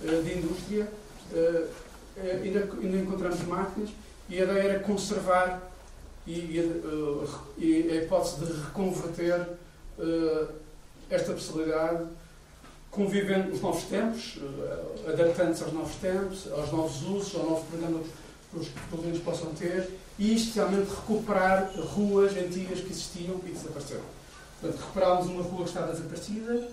uh, 0.03 0.23
de 0.23 0.39
indústria, 0.39 0.87
ainda, 2.43 2.69
ainda 2.83 2.97
encontramos 2.99 3.41
máquinas, 3.45 3.89
e 4.29 4.39
a 4.39 4.45
ideia 4.45 4.63
era 4.63 4.81
conservar 4.81 5.73
e, 6.27 6.33
e, 6.33 7.25
e 7.57 7.91
a 7.91 8.03
hipótese 8.03 8.45
de 8.45 8.53
reconverter 8.53 9.49
esta 11.09 11.33
possibilidade, 11.33 12.05
convivendo 12.91 13.53
os 13.53 13.61
novos 13.63 13.85
tempos, 13.85 14.39
adaptando-se 15.09 15.63
aos 15.63 15.73
novos 15.73 15.95
tempos, 15.97 16.53
aos 16.53 16.73
novos 16.73 17.03
usos, 17.03 17.35
ao 17.37 17.49
novo 17.49 17.65
problema 17.67 18.01
que 18.51 18.59
os 18.59 18.69
clientes 18.91 19.23
possam 19.23 19.55
ter 19.55 19.89
e, 20.19 20.35
especialmente, 20.35 20.91
recuperar 20.91 21.71
ruas 21.95 22.33
antigas 22.33 22.81
que 22.81 22.91
existiam 22.91 23.37
e 23.37 23.41
que 23.41 23.53
desapareceram. 23.53 24.05
Portanto, 24.61 24.81
recuperámos 24.81 25.27
uma 25.29 25.43
rua 25.43 25.63
que 25.65 25.71
estava 25.71 25.93
desaparecida 25.93 26.69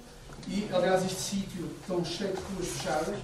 e, 0.48 0.68
aliás, 0.74 1.06
este 1.06 1.22
sítio 1.22 1.70
tão 1.88 2.04
cheio 2.04 2.34
de 2.34 2.42
ruas 2.42 2.68
fechadas 2.68 3.18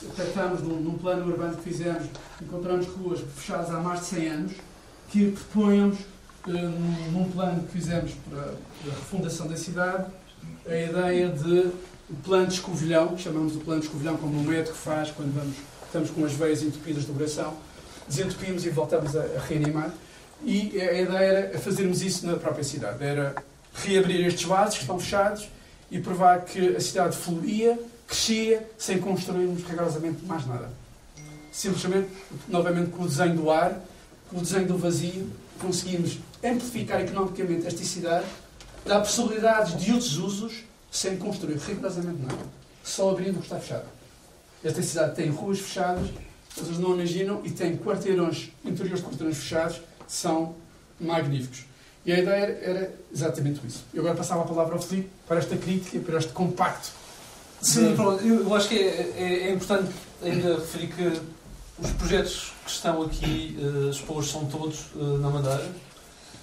detectamos 0.00 0.62
num, 0.62 0.80
num 0.80 0.98
plano 0.98 1.30
urbano 1.30 1.56
que 1.56 1.62
fizemos, 1.62 2.04
encontramos 2.40 2.86
ruas 2.86 3.20
fechadas 3.36 3.70
há 3.70 3.80
mais 3.80 4.00
de 4.00 4.06
100 4.06 4.28
anos, 4.28 4.52
que 5.10 5.32
proponhamos, 5.32 5.98
eh, 6.48 6.52
num, 7.12 7.30
plano 7.30 7.62
que 7.64 7.72
fizemos 7.72 8.12
para 8.28 8.40
a 8.40 8.94
refundação 8.94 9.46
da 9.46 9.56
cidade, 9.56 10.06
a 10.66 10.74
ideia 10.74 11.28
de 11.28 11.70
o 12.10 12.14
plano 12.24 12.46
de 12.46 12.54
escovilhão, 12.54 13.16
chamamos 13.16 13.56
o 13.56 13.60
plano 13.60 13.80
de 13.80 13.86
escovilhão 13.86 14.16
como 14.16 14.38
o 14.38 14.42
médico 14.42 14.76
faz 14.76 15.10
quando 15.10 15.34
vamos, 15.34 15.56
estamos 15.92 16.10
com 16.10 16.24
as 16.24 16.32
veias 16.32 16.62
entupidas 16.62 17.04
de 17.04 17.12
oração, 17.12 17.54
desentupimos 18.08 18.64
e 18.64 18.70
voltamos 18.70 19.14
a, 19.14 19.20
a 19.20 19.40
reanimar. 19.46 19.92
E 20.42 20.80
a 20.80 21.00
ideia 21.00 21.32
era 21.32 21.58
fazermos 21.58 22.00
isso 22.02 22.26
na 22.26 22.36
própria 22.36 22.64
cidade, 22.64 23.04
era 23.04 23.34
reabrir 23.74 24.26
estes 24.26 24.44
vasos 24.44 24.76
que 24.76 24.80
estão 24.80 24.98
fechados 24.98 25.48
e 25.90 26.00
provar 26.00 26.44
que 26.46 26.74
a 26.74 26.80
cidade 26.80 27.16
fluía, 27.16 27.78
crescia, 28.06 28.66
sem 28.78 28.98
construirmos 28.98 29.62
rigorosamente 29.64 30.24
mais 30.24 30.46
nada. 30.46 30.70
Simplesmente, 31.52 32.08
novamente, 32.48 32.90
com 32.90 33.04
o 33.04 33.06
desenho 33.06 33.36
do 33.36 33.50
ar, 33.50 33.78
com 34.30 34.38
o 34.38 34.40
desenho 34.40 34.66
do 34.66 34.78
vazio, 34.78 35.30
conseguimos 35.60 36.18
amplificar 36.42 37.02
economicamente 37.02 37.66
esta 37.66 37.84
cidade, 37.84 38.26
dar 38.86 39.00
possibilidades 39.00 39.78
de 39.78 39.92
outros 39.92 40.16
usos, 40.16 40.64
sem 40.90 41.18
construir 41.18 41.58
rigorosamente 41.58 42.22
nada. 42.22 42.46
Só 42.82 43.10
abrindo 43.10 43.36
o 43.36 43.38
que 43.38 43.44
está 43.44 43.60
fechado. 43.60 44.01
Esta 44.64 44.82
cidade 44.82 45.16
tem 45.16 45.28
ruas 45.28 45.58
fechadas, 45.58 46.08
vocês 46.56 46.78
não 46.78 46.94
imaginam, 46.94 47.40
e 47.44 47.50
tem 47.50 47.76
quarteirões, 47.76 48.50
interiores 48.64 49.00
de 49.00 49.08
quarteirões 49.08 49.38
fechados, 49.38 49.80
são 50.06 50.54
magníficos. 51.00 51.64
E 52.04 52.12
a 52.12 52.18
ideia 52.18 52.58
era 52.62 52.94
exatamente 53.12 53.60
isso. 53.66 53.84
Eu 53.94 54.00
agora 54.00 54.16
passava 54.16 54.42
a 54.42 54.44
palavra 54.44 54.74
ao 54.74 54.82
Filipe 54.82 55.08
para 55.26 55.38
esta 55.38 55.56
crítica, 55.56 55.98
para 56.00 56.18
este 56.18 56.32
compacto. 56.32 56.90
Sim, 57.60 57.94
pronto. 57.94 58.24
Eu 58.24 58.52
acho 58.54 58.68
que 58.68 58.78
é, 58.78 59.12
é, 59.16 59.48
é, 59.48 59.52
importante 59.52 59.92
ainda 60.20 60.56
referir 60.56 60.88
que 60.88 61.20
os 61.78 61.90
projetos 61.92 62.52
que 62.64 62.70
estão 62.70 63.02
aqui 63.02 63.56
uh, 63.60 63.90
expostos 63.90 64.32
são 64.32 64.46
todos 64.46 64.86
uh, 64.96 65.18
na 65.18 65.30
Madeira. 65.30 65.70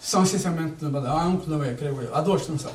São 0.02 0.24
essencialmente 0.24 0.82
na 0.82 0.90
Madeira. 0.90 1.14
Há 1.14 1.26
um 1.26 1.38
que 1.38 1.50
não 1.50 1.62
é, 1.62 1.74
creio 1.74 2.02
eu. 2.02 2.16
Há 2.16 2.22
dois 2.22 2.44
que 2.44 2.52
não 2.52 2.58
são. 2.58 2.72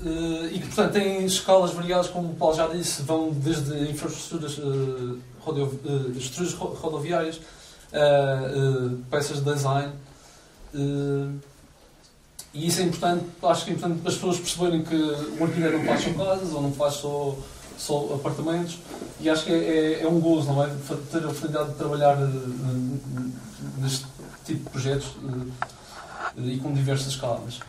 Uh, 0.00 0.46
e 0.52 0.58
que, 0.58 0.66
portanto, 0.66 0.92
têm 0.92 1.24
escalas 1.24 1.72
variadas, 1.72 2.08
como 2.08 2.30
o 2.30 2.34
Paulo 2.34 2.54
já 2.54 2.66
disse, 2.66 3.02
vão 3.02 3.30
desde 3.30 3.90
infraestruturas, 3.90 4.58
uh, 4.58 5.18
rodeo, 5.40 5.66
uh, 5.66 6.18
estruturas 6.18 6.52
rodoviárias, 6.52 7.40
peças 9.10 9.38
de 9.42 9.52
design. 9.52 9.92
e 12.52 12.66
isso 12.66 12.80
é 12.80 12.84
importante, 12.84 13.24
acho 13.44 13.64
que 13.64 13.70
é 13.70 13.74
importante 13.74 14.00
as 14.06 14.14
pessoas 14.14 14.38
perceberem 14.38 14.82
que 14.82 14.94
o 14.94 15.44
arquiteto 15.44 15.78
não 15.78 15.84
faz 15.84 16.02
só 16.02 16.24
casas 16.24 16.52
ou 16.52 16.62
não 16.62 16.72
faz 16.72 16.94
só, 16.94 17.36
só 17.78 18.14
apartamentos. 18.14 18.78
E 19.20 19.30
acho 19.30 19.44
que 19.44 19.52
é, 19.52 19.56
é, 19.56 20.02
é 20.02 20.08
um 20.08 20.18
gozo, 20.18 20.48
não 20.52 20.64
é? 20.64 20.70
Ter 21.10 21.22
a 21.24 21.28
oportunidade 21.28 21.70
de 21.70 21.76
trabalhar 21.76 22.16
neste 23.78 24.06
tipo 24.44 24.64
de 24.64 24.70
projetos 24.70 25.12
e 26.36 26.58
com 26.58 26.72
diversas 26.72 27.06
escalas. 27.06 27.60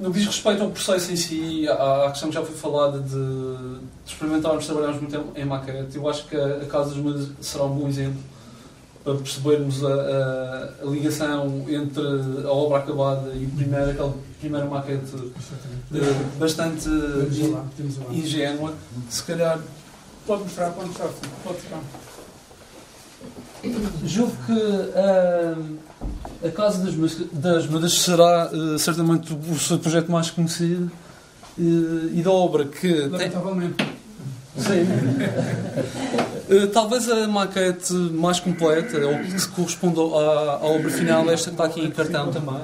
No 0.00 0.10
que 0.10 0.18
diz 0.18 0.28
respeito 0.28 0.62
ao 0.62 0.70
processo 0.70 1.12
em 1.12 1.16
si, 1.16 1.68
à, 1.68 2.08
questão 2.08 2.30
que 2.30 2.34
já 2.34 2.42
foi 2.42 2.56
falada 2.56 3.00
de, 3.00 3.10
de 3.10 4.10
experimentarmos, 4.10 4.64
trabalharmos 4.64 5.02
muito 5.02 5.38
em, 5.38 5.44
maquete, 5.44 5.94
eu 5.94 6.08
acho 6.08 6.26
que 6.26 6.34
a, 6.34 6.56
a 6.56 6.64
Casa 6.64 6.94
dos 6.94 7.04
Medos 7.04 7.28
será 7.42 7.64
um 7.64 7.76
bom 7.76 7.86
exemplo 7.86 8.18
para 9.04 9.14
percebermos 9.16 9.84
a, 9.84 9.92
a, 9.92 10.72
a, 10.82 10.90
ligação 10.90 11.66
entre 11.68 12.02
a 12.46 12.50
obra 12.50 12.78
acabada 12.78 13.30
e 13.34 13.46
primeiro, 13.46 13.90
aquela 13.90 14.14
primeira 14.40 14.66
maquete 14.66 15.04
bastante 16.38 16.88
ingênua. 18.10 18.72
Se 19.10 19.22
calhar. 19.22 19.60
Pode 20.26 20.44
mostrar, 20.44 20.70
pode 20.70 20.88
mostrar, 20.88 21.08
pode 21.44 21.58
mostrar. 21.58 22.09
Julgo 24.04 24.36
que. 24.46 24.52
Uh, 24.52 25.78
a 26.42 26.50
Casa 26.50 26.82
das, 26.84 27.16
das 27.32 27.66
Mudas 27.66 27.92
será 27.92 28.50
uh, 28.50 28.78
certamente 28.78 29.32
o 29.34 29.58
seu 29.58 29.78
projeto 29.78 30.10
mais 30.10 30.30
conhecido 30.30 30.90
uh, 31.58 32.10
e 32.12 32.22
da 32.22 32.30
obra 32.30 32.64
que. 32.64 32.92
Lamentavelmente. 33.06 33.74
Tem... 33.76 34.84
Sim. 34.84 34.86
uh, 36.54 36.66
talvez 36.72 37.08
a 37.10 37.28
maquete 37.28 37.92
mais 37.92 38.40
completa, 38.40 38.98
ou 39.06 39.18
que 39.18 39.48
corresponde 39.48 40.00
à, 40.00 40.02
à 40.02 40.66
obra 40.66 40.90
final, 40.90 41.30
esta 41.30 41.50
que 41.50 41.54
está 41.54 41.64
aqui 41.64 41.80
em 41.84 41.90
cartão 41.90 42.30
também. 42.30 42.62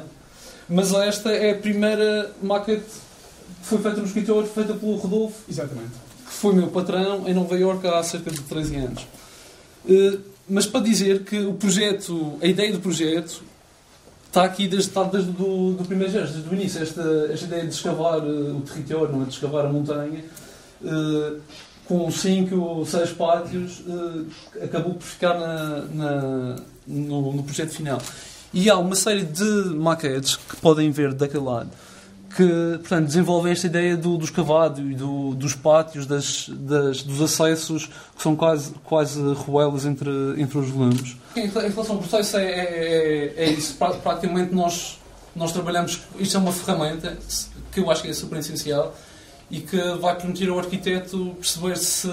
Mas 0.69 0.93
esta 0.93 1.31
é 1.31 1.53
a 1.53 1.57
primeira 1.57 2.31
maquete 2.43 2.83
que 2.83 3.67
foi 3.69 3.79
feita 3.79 4.01
no 4.01 4.07
escritório, 4.07 4.49
feita 4.49 4.75
pelo 4.75 4.97
Rodolfo. 4.97 5.37
Exatamente. 5.49 5.93
Que 6.27 6.33
foi 6.33 6.55
meu 6.55 6.69
patrão 6.69 7.29
em 7.29 7.35
Nova 7.35 7.57
Iorque 7.57 7.87
há 7.87 8.03
cerca 8.03 8.31
de 8.31 8.41
13 8.41 8.77
anos. 8.77 9.07
Mas 10.49 10.67
para 10.67 10.81
dizer 10.81 11.25
que 11.25 11.39
o 11.41 11.55
projeto, 11.55 12.39
a 12.41 12.47
ideia 12.47 12.73
do 12.73 12.81
projeto 12.81 13.43
está 14.27 14.45
aqui 14.45 14.69
desde, 14.69 14.89
está 14.89 15.03
desde 15.05 15.31
do, 15.31 15.73
do 15.73 15.85
primeiro 15.85 16.13
gesto, 16.13 16.35
desde 16.35 16.51
o 16.51 16.55
início, 16.55 16.83
esta, 16.83 17.29
esta 17.33 17.47
ideia 17.47 17.63
de 17.65 17.75
escavar 17.75 18.19
uh, 18.19 18.57
o 18.57 18.61
território, 18.61 19.13
não 19.13 19.23
é? 19.23 19.25
de 19.25 19.33
escavar 19.33 19.65
a 19.65 19.69
montanha, 19.69 20.25
uh, 20.83 21.41
com 21.87 22.11
cinco 22.11 22.57
ou 22.57 22.85
seis 22.85 23.11
pátios, 23.11 23.81
uh, 23.81 24.27
acabou 24.63 24.95
por 24.95 25.05
ficar 25.05 25.39
na, 25.39 25.81
na 25.87 26.57
no, 26.87 27.33
no, 27.33 27.43
projeto 27.43 27.71
final. 27.71 28.01
E 28.53 28.71
há 28.71 28.77
uma 28.77 28.95
série 28.95 29.25
de 29.25 29.45
maquetes 29.75 30.37
que 30.37 30.57
podem 30.57 30.91
ver 30.91 31.15
daquele 31.15 31.45
lado 31.45 31.71
que 32.35 32.79
portanto, 32.79 33.07
desenvolvem 33.07 33.53
esta 33.53 33.67
ideia 33.67 33.97
do, 33.97 34.17
do 34.17 34.25
escavado 34.25 34.81
e 34.91 34.95
do, 34.95 35.35
dos 35.35 35.55
pátios, 35.55 36.07
das, 36.07 36.49
das, 36.49 37.03
dos 37.03 37.21
acessos 37.23 37.87
que 37.87 38.23
são 38.23 38.35
quase, 38.35 38.73
quase 38.85 39.21
ruelas 39.35 39.85
entre, 39.85 40.11
entre 40.37 40.59
os 40.59 40.69
volumes. 40.69 41.17
Em 41.37 41.49
relação 41.49 41.97
ao 41.97 41.99
processo, 41.99 42.37
é, 42.39 42.45
é, 42.45 43.35
é 43.37 43.51
isso. 43.51 43.77
Praticamente 44.03 44.55
nós, 44.55 44.99
nós 45.35 45.53
trabalhamos. 45.53 46.01
Isto 46.19 46.37
é 46.37 46.41
uma 46.41 46.53
ferramenta 46.53 47.17
que 47.73 47.81
eu 47.81 47.91
acho 47.91 48.03
que 48.03 48.09
é 48.09 48.13
super 48.13 48.39
essencial 48.39 48.95
e 49.51 49.61
que 49.61 49.79
vai 50.01 50.17
permitir 50.17 50.49
ao 50.49 50.59
arquiteto 50.59 51.37
perceber 51.39 51.77
se 51.77 52.11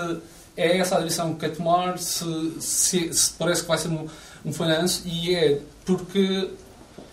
é 0.56 0.78
essa 0.78 0.96
a 0.96 1.00
direção 1.00 1.34
que 1.34 1.40
quer 1.42 1.56
tomar, 1.56 1.98
se, 1.98 2.54
se, 2.60 3.14
se 3.14 3.32
parece 3.32 3.64
que 3.64 3.68
vai 3.68 3.78
ser 3.78 3.88
um, 3.88 4.08
um 4.46 4.54
falhanço, 4.54 5.02
e 5.06 5.34
é 5.34 5.60
porque 5.84 6.50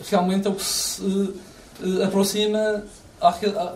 realmente 0.09 0.47
é 0.47 0.51
o 0.51 0.55
que 0.55 0.65
se 0.65 1.35
uh, 1.83 2.05
aproxima 2.05 2.85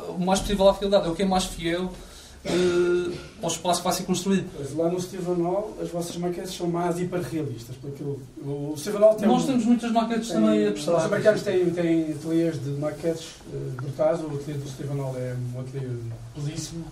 o 0.08 0.24
mais 0.24 0.40
possível 0.40 0.68
à 0.68 0.72
realidade, 0.72 1.06
é 1.06 1.10
o 1.10 1.14
que 1.14 1.22
é 1.22 1.26
mais 1.26 1.44
fiel 1.44 1.84
uh, 1.84 3.18
ao 3.42 3.48
espaço 3.48 3.80
que 3.80 3.84
vai 3.84 3.92
ser 3.92 4.04
construído. 4.04 4.48
Lá 4.76 4.88
no 4.88 5.00
Steven 5.00 5.42
Hall, 5.42 5.76
as 5.80 5.90
vossas 5.90 6.16
maquetes 6.16 6.54
são 6.54 6.66
mais 6.66 6.98
hiperrealistas. 6.98 7.76
O, 7.76 8.74
tem 9.18 9.28
Nós 9.28 9.44
um, 9.44 9.46
temos 9.46 9.64
muitas 9.64 9.92
maquetes 9.92 10.28
tem, 10.28 10.36
também 10.36 10.66
abstratas. 10.66 11.02
Os 11.02 11.06
americanos 11.06 11.42
têm, 11.42 11.70
têm 11.70 12.12
ateliês 12.12 12.62
de 12.62 12.70
maquetes 12.70 13.26
uh, 13.52 13.72
brutais. 13.76 14.20
O 14.20 14.26
ateliê 14.34 14.58
do 14.58 14.68
Steven 14.68 14.98
Hall 14.98 15.14
é 15.18 15.36
um 15.54 15.60
ateliê 15.60 15.88
belíssimo. 16.36 16.84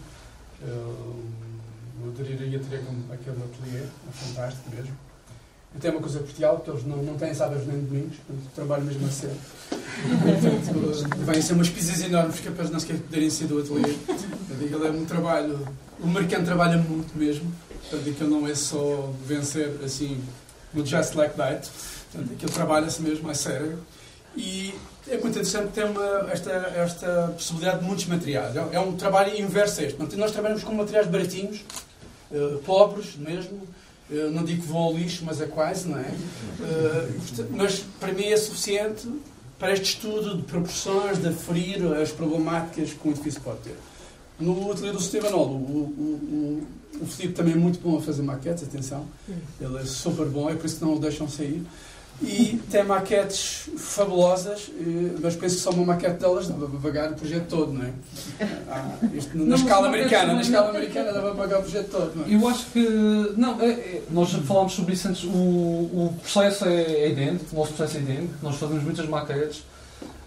Uh, 0.63 1.43
eu 2.05 2.09
aderiria 2.09 2.59
a 2.59 2.63
ter 2.63 2.77
aquele 3.13 3.37
ateliê, 3.45 3.85
é 3.85 4.13
fantástico 4.13 4.71
mesmo. 4.75 4.97
Tem 5.81 5.91
uma 5.91 6.01
coisa 6.01 6.19
portial, 6.21 6.57
porque 6.57 6.71
eles 6.71 6.85
não, 6.85 6.99
não 6.99 7.17
têm 7.17 7.33
sábados 7.35 7.67
nem 7.67 7.81
domingos, 7.81 8.17
portanto, 8.27 8.51
trabalho 8.55 8.85
mesmo 8.85 9.07
a 9.07 9.11
cedo. 9.11 9.37
Portanto, 9.71 11.09
vêm 11.25 11.43
ser 11.43 11.53
umas 11.55 11.69
pizzas 11.71 12.03
enormes 12.03 12.41
que 12.41 12.49
é 12.49 12.51
para 12.51 12.69
não 12.69 12.79
sequer 12.79 12.99
poderem 12.99 13.31
ser 13.31 13.47
do 13.47 13.59
ateliê. 13.59 13.97
Aquilo 14.51 14.87
é 14.87 14.91
um 14.91 15.05
trabalho. 15.05 15.67
O 15.99 16.05
americano 16.05 16.45
trabalha 16.45 16.77
muito 16.77 17.17
mesmo. 17.17 17.51
Portanto, 17.89 18.11
aquilo 18.11 18.31
não 18.31 18.47
é 18.47 18.55
só 18.55 19.13
vencer 19.27 19.81
assim 19.85 20.23
no 20.75 20.85
Just 20.85 21.15
Like 21.15 21.37
That. 21.37 21.69
Portanto, 22.13 22.33
aquilo 22.35 22.53
trabalha-se 22.53 23.01
mesmo 23.01 23.31
a 23.31 23.35
sério. 23.35 23.79
E 24.37 24.75
é 25.09 25.15
muito 25.15 25.31
interessante 25.31 25.73
ter 25.73 25.85
uma, 25.85 26.31
esta, 26.31 26.51
esta 26.51 27.33
possibilidade 27.35 27.81
de 27.81 27.85
muitos 27.85 28.07
materiais. 28.07 28.57
É, 28.57 28.69
é 28.73 28.81
um 28.81 28.97
trabalho 28.97 29.39
inverso 29.39 29.81
a 29.81 29.85
este. 29.85 30.17
Nós 30.17 30.33
trabalhamos 30.33 30.63
com 30.63 30.75
materiais 30.75 31.07
baratinhos, 31.07 31.65
uh, 32.31 32.59
pobres 32.59 33.17
mesmo 33.17 33.63
eu 34.11 34.31
não 34.31 34.45
digo 34.45 34.63
que 34.63 34.69
vou 34.69 34.83
ao 34.83 34.93
lixo, 34.95 35.25
mas 35.25 35.41
é 35.41 35.47
quase, 35.47 35.89
não 35.89 35.99
é? 35.99 36.11
Uh, 36.61 37.47
mas 37.51 37.85
para 37.99 38.13
mim 38.13 38.27
é 38.27 38.37
suficiente 38.37 39.09
para 39.59 39.73
este 39.73 39.95
estudo 39.97 40.37
de 40.37 40.43
proporções, 40.43 41.21
de 41.21 41.29
aferir 41.29 41.85
as 41.95 42.11
problemáticas 42.11 42.93
que 42.93 43.09
um 43.09 43.13
edifício 43.13 43.41
pode 43.41 43.61
ter. 43.61 43.77
No 44.41 44.73
ateliê 44.73 44.93
do 44.93 45.01
Stevenol, 45.01 45.47
o, 45.47 45.53
o, 45.53 46.67
o, 47.01 47.03
o 47.03 47.07
Filipe 47.07 47.35
também 47.35 47.55
é 47.55 47.57
muito 47.57 47.79
bom 47.79 47.97
a 47.97 48.03
fazer 48.03 48.23
maquetes, 48.23 48.65
atenção. 48.65 49.07
Ele 49.61 49.79
é 49.79 49.85
super 49.85 50.27
bom, 50.27 50.51
é 50.51 50.55
por 50.55 50.67
isso 50.67 50.77
que 50.77 50.85
não 50.85 50.95
o 50.95 50.99
deixam 50.99 51.29
sair. 51.29 51.63
E 52.23 52.61
tem 52.71 52.85
maquetes 52.85 53.69
fabulosas, 53.77 54.71
mas 55.21 55.35
penso 55.35 55.57
que 55.57 55.63
só 55.63 55.71
uma 55.71 55.87
maquete 55.87 56.21
delas 56.21 56.47
dava 56.47 56.69
para 56.69 56.79
pagar 56.79 57.11
o 57.11 57.15
projeto 57.15 57.49
todo, 57.49 57.73
não 57.73 57.85
é? 57.85 57.91
Ah, 58.71 58.97
isto, 59.13 59.37
na 59.37 59.45
não, 59.45 59.57
escala 59.57 59.89
americana, 59.89 60.35
na 60.35 60.41
escala 60.41 60.71
americana 60.71 61.13
dava 61.13 61.35
para 61.35 61.43
pagar 61.43 61.59
o 61.59 61.63
projeto 61.63 61.91
todo, 61.91 62.13
não 62.17 62.25
é? 62.25 62.35
Eu 62.35 62.49
acho 62.49 62.67
que. 62.67 63.35
Não, 63.37 63.61
é, 63.61 63.71
é, 63.71 64.03
nós 64.11 64.31
falámos 64.33 64.73
sobre 64.73 64.95
isso 64.95 65.09
antes. 65.09 65.25
O, 65.25 65.29
o 65.29 66.15
processo 66.21 66.65
é, 66.67 66.83
é 66.83 67.11
idêntico, 67.11 67.57
o 67.57 67.59
nosso 67.59 67.73
processo 67.73 67.99
é 67.99 68.01
idêntico, 68.01 68.35
nós 68.41 68.57
fazemos 68.57 68.85
muitas 68.85 69.09
maquetes, 69.09 69.65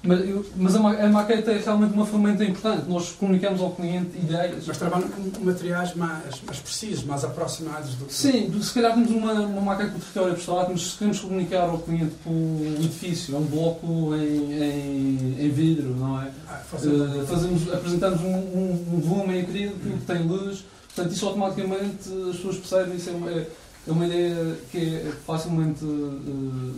Mas, 0.06 0.30
eu, 0.30 0.46
mas 0.56 0.76
a, 0.76 0.80
a, 0.80 1.10
maquete 1.10 1.50
é 1.50 1.58
realmente 1.58 1.94
uma 1.94 2.06
ferramenta 2.06 2.44
importante. 2.44 2.88
Nós 2.88 3.12
comunicamos 3.12 3.60
ao 3.60 3.72
cliente 3.72 4.18
ideias. 4.18 4.66
Mas 4.68 4.78
trabalham 4.78 5.10
com 5.10 5.44
materiais 5.44 5.96
mais, 5.96 6.42
mais 6.46 6.60
precisos, 6.60 7.04
mais 7.04 7.24
aproximados 7.24 7.96
do 7.96 8.06
que. 8.06 8.14
Sim, 8.14 8.62
se 8.62 8.74
calhar 8.74 8.94
temos 8.94 9.10
uma, 9.10 9.34
uma 9.34 9.62
maquete 9.62 9.92
com 9.92 10.00
território 10.00 10.34
abstrato, 10.34 10.72
mas 10.72 10.82
se 10.82 10.98
queremos 10.98 11.20
comunicar 11.20 11.64
ao 11.64 11.80
cliente 11.80 12.14
por 12.24 12.32
um 12.32 12.76
edifício, 12.78 13.36
é 13.36 13.40
um 13.40 13.46
bloco 13.46 14.16
em, 14.16 14.54
em, 14.54 15.36
em 15.40 15.50
vidro, 15.50 15.96
não 15.96 16.22
é? 16.22 16.32
Ah, 16.48 16.62
uh, 16.74 17.26
fazemos, 17.26 17.74
apresentamos 17.74 18.22
um, 18.22 18.36
um, 18.36 18.86
um 18.94 19.00
volume 19.02 19.40
em 19.40 19.42
acrílico 19.42 19.80
que 19.80 20.06
tem 20.06 20.24
luz, 20.24 20.64
portanto, 20.94 21.16
isso 21.16 21.26
automaticamente 21.26 22.10
as 22.30 22.36
pessoas 22.36 22.58
percebem. 22.58 22.96
Isso 22.96 23.10
é 23.10 23.14
uma, 23.14 23.32
é 23.32 23.92
uma 23.92 24.06
ideia 24.06 24.58
que 24.72 24.78
é 24.78 25.12
facilmente. 25.26 25.84
Uh, 25.84 26.76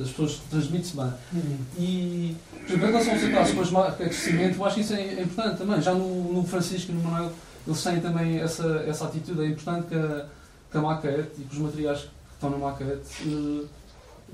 as 0.00 0.10
pessoas 0.10 0.40
transmitem-se 0.50 0.96
bem. 0.96 1.12
Uhum. 1.32 1.58
E, 1.78 2.36
em 2.68 2.76
relação 2.76 3.12
aos 3.12 3.24
ataques 3.24 3.54
com 3.54 3.60
as 3.60 3.70
marcas 3.70 4.08
de 4.08 4.14
cimento, 4.14 4.58
eu 4.58 4.64
acho 4.64 4.74
que 4.76 4.80
isso 4.82 4.94
é, 4.94 5.22
importante 5.22 5.58
também. 5.58 5.80
Já 5.80 5.94
no, 5.94 6.32
no 6.32 6.44
Francisco 6.44 6.92
e 6.92 6.94
no 6.94 7.02
Manuel, 7.02 7.32
eles 7.66 7.82
têm 7.82 8.00
também 8.00 8.38
essa, 8.38 8.84
essa 8.86 9.06
atitude. 9.06 9.42
É 9.42 9.46
importante 9.46 9.88
que 9.88 9.94
a, 9.94 10.26
que 10.70 10.78
a 10.78 10.80
maquete 10.80 11.30
e 11.38 11.44
que 11.44 11.54
os 11.54 11.58
materiais 11.58 12.00
que 12.00 12.08
estão 12.34 12.50
na 12.50 12.58
maquete 12.58 13.28
uh, 13.28 13.68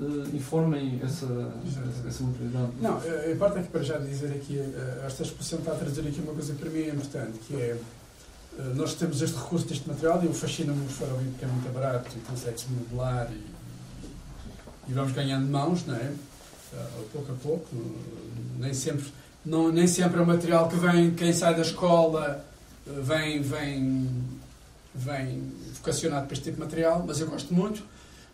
uh, 0.01 0.35
informem 0.35 0.99
essa, 1.03 1.25
essa, 1.65 2.07
essa 2.07 2.23
maturidade. 2.23 2.71
Não, 2.81 2.99
importa 3.31 3.61
que 3.61 3.69
para 3.69 3.83
já 3.83 3.97
dizer 3.97 4.33
aqui, 4.33 4.59
esta 5.05 5.23
exposição 5.23 5.59
está 5.59 5.71
a 5.71 5.75
trazer 5.75 6.01
aqui 6.01 6.19
uma 6.21 6.33
coisa 6.33 6.53
que 6.53 6.59
para 6.59 6.69
mim 6.69 6.81
é 6.81 6.89
importante, 6.89 7.39
que 7.47 7.55
é 7.55 7.77
nós 8.75 8.93
temos 8.93 9.19
este 9.19 9.35
recurso 9.35 9.65
deste 9.65 9.87
material 9.89 10.23
e 10.23 10.27
o 10.27 10.33
fascina-me 10.33 10.87
fora 10.87 11.11
porque 11.11 11.43
é 11.43 11.47
muito 11.47 11.73
barato 11.73 12.11
e 12.15 12.19
consegue-se 12.19 12.67
modelar 12.69 13.27
e 13.31 13.52
e 14.87 14.93
vamos 14.93 15.11
ganhando 15.11 15.49
mãos, 15.49 15.85
não 15.85 15.95
é? 15.95 16.13
pouco 17.11 17.31
a 17.31 17.35
pouco. 17.35 17.69
Nem 18.57 18.73
sempre, 18.73 19.05
não, 19.45 19.71
nem 19.71 19.87
sempre 19.87 20.19
é 20.19 20.21
o 20.21 20.25
material 20.25 20.67
que 20.67 20.75
vem, 20.75 21.13
quem 21.13 21.33
sai 21.33 21.55
da 21.55 21.61
escola 21.61 22.43
vem, 22.85 23.41
vem, 23.41 24.09
vem 24.93 25.51
vocacionado 25.73 26.25
para 26.25 26.33
este 26.33 26.45
tipo 26.45 26.57
de 26.57 26.63
material, 26.63 27.03
mas 27.05 27.19
eu 27.19 27.27
gosto 27.27 27.53
muito. 27.53 27.83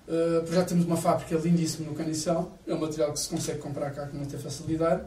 Uh, 0.07 0.51
já 0.51 0.63
temos 0.63 0.85
uma 0.85 0.97
fábrica 0.97 1.35
lindíssima 1.35 1.87
no 1.87 1.95
Canição, 1.95 2.51
é 2.67 2.73
um 2.73 2.79
material 2.79 3.13
que 3.13 3.19
se 3.19 3.29
consegue 3.29 3.59
comprar 3.59 3.91
cá 3.91 4.07
com 4.07 4.17
muita 4.17 4.39
facilidade 4.39 5.03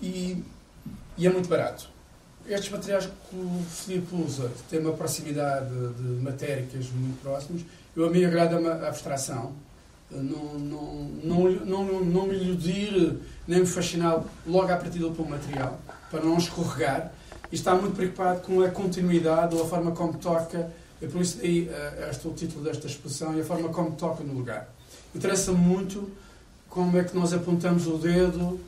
e, 0.00 0.44
e 1.16 1.26
é 1.26 1.30
muito 1.30 1.48
barato. 1.48 1.88
Estes 2.46 2.70
materiais 2.70 3.06
que 3.06 3.36
o 3.36 3.64
Filipe 3.70 4.14
usa, 4.14 4.50
tem 4.68 4.80
uma 4.80 4.92
proximidade 4.92 5.70
de 5.70 6.22
matéricas 6.22 6.90
muito 6.90 7.20
próximas, 7.22 7.62
eu 7.96 8.06
a 8.06 8.10
mim 8.10 8.24
agrada-me 8.24 8.66
a 8.66 8.88
abstração, 8.88 9.54
não, 10.10 10.58
não, 10.58 11.04
não, 11.22 11.64
não, 11.64 12.04
não 12.04 12.26
me 12.26 12.34
iludir 12.34 13.16
nem 13.46 13.60
me 13.60 13.66
fascinar 13.66 14.22
logo 14.46 14.72
à 14.72 14.76
partida 14.76 15.08
pelo 15.10 15.28
material, 15.28 15.80
para 16.10 16.20
não 16.20 16.36
escorregar, 16.36 17.12
e 17.50 17.54
está 17.54 17.74
muito 17.74 17.96
preocupado 17.96 18.40
com 18.40 18.62
a 18.62 18.68
continuidade 18.68 19.54
ou 19.54 19.64
a 19.64 19.66
forma 19.66 19.92
como 19.92 20.14
toca, 20.14 20.70
é 21.02 21.06
por 21.06 21.20
isso 21.20 21.40
aí 21.40 21.68
eh, 21.68 22.08
este 22.10 22.26
é 22.26 22.30
o 22.30 22.32
título 22.32 22.64
desta 22.64 22.86
exposição, 22.86 23.36
e 23.36 23.40
a 23.40 23.44
forma 23.44 23.68
como 23.70 23.92
toca 23.92 24.22
no 24.22 24.34
lugar. 24.34 24.68
Interessa-me 25.14 25.58
muito 25.58 26.10
como 26.68 26.96
é 26.98 27.04
que 27.04 27.16
nós 27.16 27.32
apontamos 27.32 27.86
o 27.86 27.98
dedo 27.98 28.60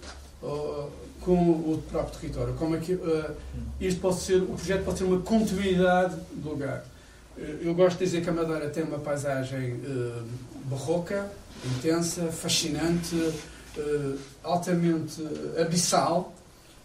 uh, 0.42 0.90
com 1.20 1.34
o 1.34 1.82
próprio 1.88 2.18
território, 2.18 2.54
como 2.54 2.74
é 2.74 2.80
que 2.80 2.94
uh, 2.94 3.36
isto 3.80 4.00
pode 4.00 4.16
ser, 4.16 4.42
o 4.42 4.54
projeto 4.54 4.84
pode 4.84 4.98
ser 4.98 5.04
uma 5.04 5.20
continuidade 5.20 6.16
do 6.32 6.50
lugar. 6.50 6.84
Eu 7.36 7.74
gosto 7.74 7.98
de 7.98 8.04
dizer 8.04 8.22
que 8.22 8.28
a 8.28 8.32
Madeira 8.32 8.68
tem 8.68 8.82
uma 8.82 8.98
paisagem 8.98 9.72
uh, 9.74 10.22
barroca, 10.64 11.30
intensa, 11.64 12.30
fascinante, 12.30 13.14
uh, 13.16 14.18
altamente 14.42 15.26
abissal. 15.58 16.34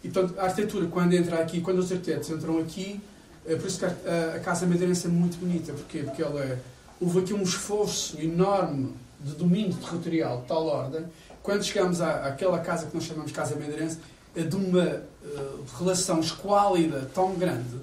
E, 0.02 0.08
portanto, 0.08 0.38
a 0.38 0.44
arquitetura, 0.44 0.86
quando 0.86 1.12
entra 1.12 1.40
aqui, 1.40 1.60
quando 1.60 1.78
os 1.78 1.92
arquitetos 1.92 2.30
entram 2.30 2.58
aqui, 2.58 3.00
é 3.46 3.56
por 3.56 3.66
isso 3.66 3.78
que 3.78 3.84
a, 3.84 4.36
a 4.36 4.40
Casa 4.40 4.66
Madeirense 4.66 5.06
é 5.06 5.10
muito 5.10 5.38
bonita. 5.38 5.72
Porquê? 5.72 5.98
Porque 5.98 6.22
ela 6.22 6.40
é, 6.40 6.58
houve 7.00 7.20
aqui 7.20 7.34
um 7.34 7.42
esforço 7.42 8.18
enorme 8.20 8.94
de 9.20 9.34
domínio 9.34 9.76
territorial 9.76 10.40
de 10.40 10.46
tal 10.46 10.66
ordem. 10.66 11.04
Quando 11.42 11.62
chegamos 11.64 12.00
à, 12.00 12.26
àquela 12.26 12.58
casa 12.60 12.86
que 12.86 12.94
nós 12.94 13.04
chamamos 13.04 13.32
Casa 13.32 13.54
Madeirense, 13.54 13.98
é 14.34 14.42
de 14.42 14.56
uma 14.56 14.84
uh, 14.84 15.64
relação 15.78 16.20
esquálida 16.20 17.10
tão 17.12 17.34
grande, 17.34 17.80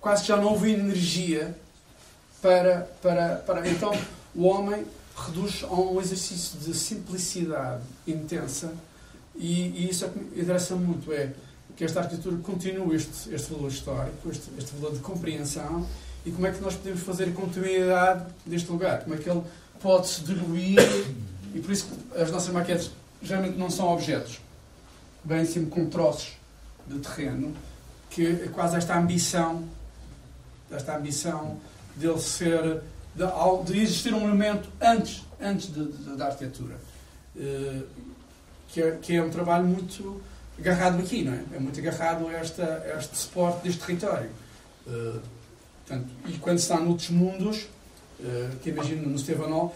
quase 0.00 0.22
que 0.22 0.28
já 0.28 0.36
não 0.36 0.48
houve 0.48 0.72
energia 0.72 1.54
para, 2.40 2.88
para, 3.02 3.36
para. 3.36 3.68
Então, 3.68 3.92
o 4.34 4.44
homem 4.46 4.84
reduz 5.16 5.64
a 5.64 5.74
um 5.74 6.00
exercício 6.00 6.58
de 6.60 6.74
simplicidade 6.74 7.82
intensa 8.06 8.72
e, 9.34 9.68
e 9.68 9.90
isso 9.90 10.04
é 10.04 10.08
que 10.08 10.40
interessa 10.40 10.74
muito, 10.76 11.12
é 11.12 11.32
que 11.76 11.84
esta 11.84 12.00
arquitetura 12.00 12.36
continue 12.38 12.96
este, 12.96 13.32
este 13.34 13.52
valor 13.52 13.68
histórico, 13.68 14.30
este, 14.30 14.50
este 14.56 14.74
valor 14.76 14.94
de 14.94 15.00
compreensão 15.00 15.86
e 16.24 16.30
como 16.30 16.46
é 16.46 16.52
que 16.52 16.60
nós 16.60 16.74
podemos 16.74 17.00
fazer 17.02 17.28
a 17.28 17.32
continuidade 17.32 18.26
deste 18.44 18.70
lugar, 18.70 19.02
como 19.02 19.14
é 19.14 19.18
que 19.18 19.28
ele 19.28 19.42
pode 19.80 20.08
se 20.08 20.22
diluir 20.22 20.78
e 21.54 21.60
por 21.60 21.70
isso 21.70 21.88
as 22.16 22.30
nossas 22.30 22.52
maquetes 22.52 22.90
geralmente 23.22 23.56
não 23.56 23.70
são 23.70 23.88
objetos, 23.88 24.40
bem 25.24 25.44
sempre 25.44 25.70
com 25.70 25.86
troços 25.86 26.32
de 26.86 26.98
terreno, 26.98 27.54
que 28.10 28.26
é 28.26 28.48
quase 28.48 28.76
esta 28.76 28.98
ambição, 28.98 29.64
esta 30.70 30.96
ambição 30.96 31.58
dele 31.98 32.20
ser 32.20 32.80
de, 33.14 33.72
de 33.72 33.80
existir 33.80 34.14
um 34.14 34.24
elemento 34.24 34.68
antes, 34.80 35.24
antes 35.40 35.72
de, 35.72 35.84
de, 35.84 36.16
da 36.16 36.26
arquitetura. 36.26 36.76
Uh, 37.36 37.82
que, 38.68 38.82
é, 38.82 38.98
que 39.00 39.16
é 39.16 39.22
um 39.22 39.30
trabalho 39.30 39.64
muito 39.64 40.20
agarrado 40.58 40.98
aqui, 40.98 41.24
não 41.24 41.32
é? 41.32 41.42
É 41.54 41.58
muito 41.58 41.78
agarrado 41.80 42.28
a, 42.28 42.32
esta, 42.32 42.84
este 42.98 43.16
suporte 43.16 43.62
deste 43.64 43.80
território. 43.84 44.30
Uh, 44.86 45.20
portanto, 45.86 46.08
e 46.26 46.32
quando 46.38 46.58
está 46.58 46.78
noutros 46.78 47.10
mundos, 47.10 47.68
uh, 48.20 48.56
que 48.62 48.70
imagino 48.70 49.08
no 49.08 49.16
Estevanol, 49.16 49.74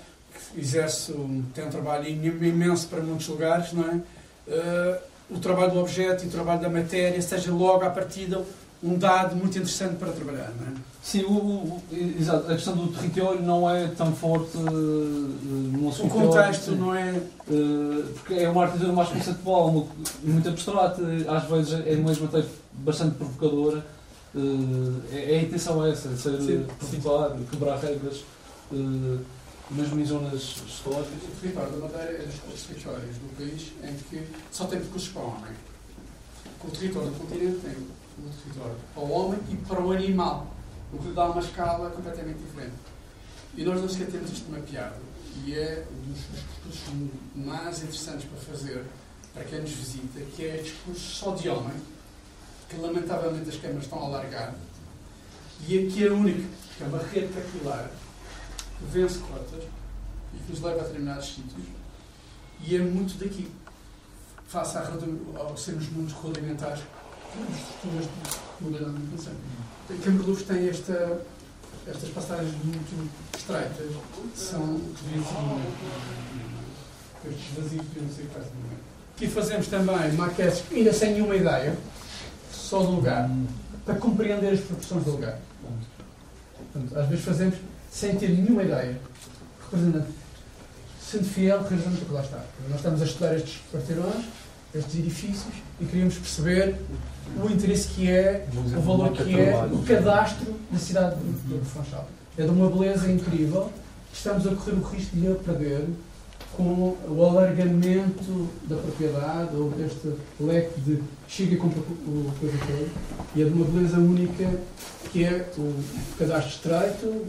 que 0.55 0.61
exerce 0.61 1.13
um, 1.13 1.43
tem 1.55 1.65
um 1.65 1.71
trabalho 1.71 2.09
imenso 2.09 2.89
para 2.89 3.01
muitos 3.01 3.29
lugares, 3.29 3.73
não 3.73 3.85
é? 3.85 4.01
O 5.31 5.39
trabalho 5.39 5.73
do 5.73 5.81
objeto 5.81 6.25
e 6.25 6.29
o 6.29 6.31
trabalho 6.31 6.61
da 6.61 6.69
matéria 6.69 7.21
seja 7.23 7.53
logo 7.53 7.85
à 7.85 7.91
partida 7.91 8.45
um 8.83 8.99
dado 8.99 9.37
muito 9.37 9.57
interessante 9.57 9.97
para 9.97 10.13
trabalhar, 10.13 10.53
não 10.61 10.67
é? 10.67 10.73
Sim, 11.03 11.25
o, 11.25 11.33
o, 11.33 11.83
exato, 12.19 12.51
a 12.51 12.55
questão 12.55 12.77
do 12.77 12.93
território 12.93 13.43
não 13.43 13.69
é 13.69 13.89
tão 13.89 14.15
forte 14.15 14.57
uh, 14.57 14.61
no 14.61 15.83
nosso 15.83 16.05
O 16.05 16.09
contexto 16.09 16.73
não 16.73 16.95
é. 16.95 17.13
Uh, 17.49 18.05
porque 18.15 18.35
é 18.35 18.49
uma 18.49 18.65
arquitetura 18.65 18.93
mais 18.93 19.09
conceitual, 19.09 19.89
muito 20.23 20.49
abstrata, 20.49 21.03
às 21.29 21.45
vezes 21.49 21.87
é 21.87 21.97
mesmo 21.97 22.27
até 22.27 22.45
bastante 22.73 23.17
provocadora. 23.17 23.85
Uh, 24.35 25.03
é, 25.13 25.39
a 25.39 25.43
intenção 25.43 25.85
é 25.85 25.91
essa, 25.91 26.09
é 26.09 26.17
ser 26.17 26.67
provocar, 26.79 27.37
quebrar 27.51 27.79
regras, 27.79 28.25
uh, 28.71 29.21
mesmo 29.71 30.01
em 30.01 30.05
zonas 30.05 30.41
históricas. 30.67 31.23
O 31.25 31.41
território 31.41 31.73
da 31.73 31.79
Madeira 31.79 32.13
é 32.13 32.29
dos 32.51 32.63
territórios 32.63 33.17
do 33.17 33.37
país 33.37 33.73
em 33.83 33.97
que 34.09 34.27
só 34.51 34.65
tem 34.67 34.79
recursos 34.79 35.09
para 35.09 35.23
o 35.23 35.27
homem. 35.27 35.53
O 36.65 36.71
território 36.71 37.09
do 37.11 37.19
continente 37.19 37.59
tem 37.59 37.75
território 38.43 38.77
para 38.95 39.03
o 39.03 39.11
homem 39.11 39.41
e 39.51 39.57
para 39.57 39.81
o 39.81 39.93
animal 39.93 40.55
o 40.93 40.99
que 40.99 41.09
lhe 41.09 41.15
dá 41.15 41.31
uma 41.31 41.41
escala 41.41 41.91
completamente 41.91 42.39
diferente. 42.39 42.75
E 43.57 43.65
nós 43.65 43.81
não 43.81 43.89
sequer 43.89 44.09
temos 44.09 44.31
isto 44.31 44.51
mapeado. 44.51 44.97
E 45.45 45.55
é 45.55 45.87
um 45.91 46.13
dos 46.13 46.19
discursos 46.19 47.11
mais 47.35 47.83
interessantes 47.83 48.29
para 48.29 48.39
fazer 48.39 48.85
para 49.33 49.45
quem 49.45 49.61
nos 49.61 49.71
visita, 49.71 50.21
que 50.37 50.45
é 50.45 50.59
discurso 50.59 51.01
só 51.01 51.35
de 51.35 51.49
homem, 51.49 51.75
que 52.69 52.77
lamentavelmente 52.77 53.49
as 53.49 53.57
câmaras 53.57 53.85
estão 53.85 54.05
a 54.05 54.09
largar, 54.09 54.55
e 55.67 55.87
aqui 55.87 56.07
é 56.07 56.11
o 56.11 56.17
único, 56.17 56.49
que 56.77 56.85
é 56.85 56.87
uma 56.87 56.99
rede 56.99 57.33
capilar, 57.33 57.91
que 58.79 58.85
vence 58.87 59.19
cotas 59.21 59.65
e 60.35 60.39
que 60.39 60.51
nos 60.51 60.61
leva 60.61 60.81
a 60.81 60.85
determinados 60.85 61.35
sítios, 61.35 61.67
e 62.61 62.77
é 62.77 62.79
muito 62.81 63.19
daqui, 63.19 63.51
face 64.47 64.77
ao 64.77 65.57
sermos 65.57 65.89
mundos 65.89 66.13
rudimentares, 66.13 66.83
temos 67.33 67.59
estruturas 67.59 68.05
de 68.05 68.65
modelo 68.65 68.93
de 68.93 69.03
educação. 69.03 69.33
Camberluz 70.05 70.43
tem 70.43 70.69
esta, 70.69 71.21
estas 71.87 72.09
passagens 72.11 72.55
muito 72.65 73.11
estreitas, 73.37 73.87
são 74.35 74.81
estes 77.29 77.55
vazios 77.57 77.87
deviam 77.87 78.13
ser 78.13 78.29
quase 78.33 78.49
Aqui 79.15 79.29
fazemos 79.29 79.67
também 79.69 80.13
maquetes 80.13 80.65
ainda 80.73 80.93
sem 80.93 81.13
nenhuma 81.13 81.37
ideia, 81.37 81.77
só 82.51 82.83
do 82.83 82.93
lugar, 82.93 83.31
para 83.85 83.95
compreender 83.97 84.53
as 84.53 84.61
proporções 84.61 85.05
do 85.05 85.13
lugar. 85.13 85.39
Portanto, 86.73 86.99
às 86.99 87.09
vezes 87.09 87.25
fazemos 87.25 87.55
sem 87.91 88.17
ter 88.17 88.31
nenhuma 88.31 88.63
ideia, 88.63 88.99
representando, 89.65 90.09
sendo 91.01 91.25
fiel, 91.25 91.63
representando 91.63 92.03
o 92.03 92.07
que 92.07 92.13
lá 92.13 92.23
está. 92.23 92.45
Nós 92.69 92.77
estamos 92.79 93.03
a 93.03 93.05
estudar 93.05 93.37
estes 93.37 93.61
quarteirões, 93.71 94.25
estes 94.75 94.95
edifícios, 94.97 95.55
e 95.81 95.85
queríamos 95.85 96.15
perceber 96.15 96.81
o 97.43 97.51
interesse 97.51 97.89
que 97.89 98.11
é, 98.11 98.47
o 98.55 98.81
valor 98.81 99.13
que 99.13 99.35
é, 99.39 99.69
o 99.73 99.83
cadastro 99.83 100.55
da 100.71 100.79
cidade 100.79 101.17
de 101.17 101.59
Funchal. 101.65 102.09
É 102.37 102.45
de 102.45 102.51
uma 102.51 102.69
beleza 102.71 103.11
incrível. 103.11 103.71
Estamos 104.13 104.47
a 104.47 104.55
correr 104.55 104.73
o 104.73 104.83
risco 104.83 105.17
de 105.17 105.29
a 105.29 105.35
perder 105.35 105.87
com 106.57 106.97
o 107.09 107.25
alargamento 107.25 108.49
da 108.69 108.77
propriedade 108.77 109.57
ou 109.57 109.71
deste 109.71 110.13
leque 110.39 110.81
de 110.81 111.03
chega 111.27 111.55
e 111.55 111.57
compra 111.57 111.81
o 111.81 112.33
coisa 112.39 112.59
toda 112.59 112.89
e 113.35 113.43
é 113.43 113.45
de 113.45 113.53
uma 113.53 113.65
beleza 113.65 113.97
única 113.97 114.51
que 115.11 115.25
é 115.25 115.51
o 115.57 115.75
cadastro 116.19 116.51
estreito, 116.51 117.27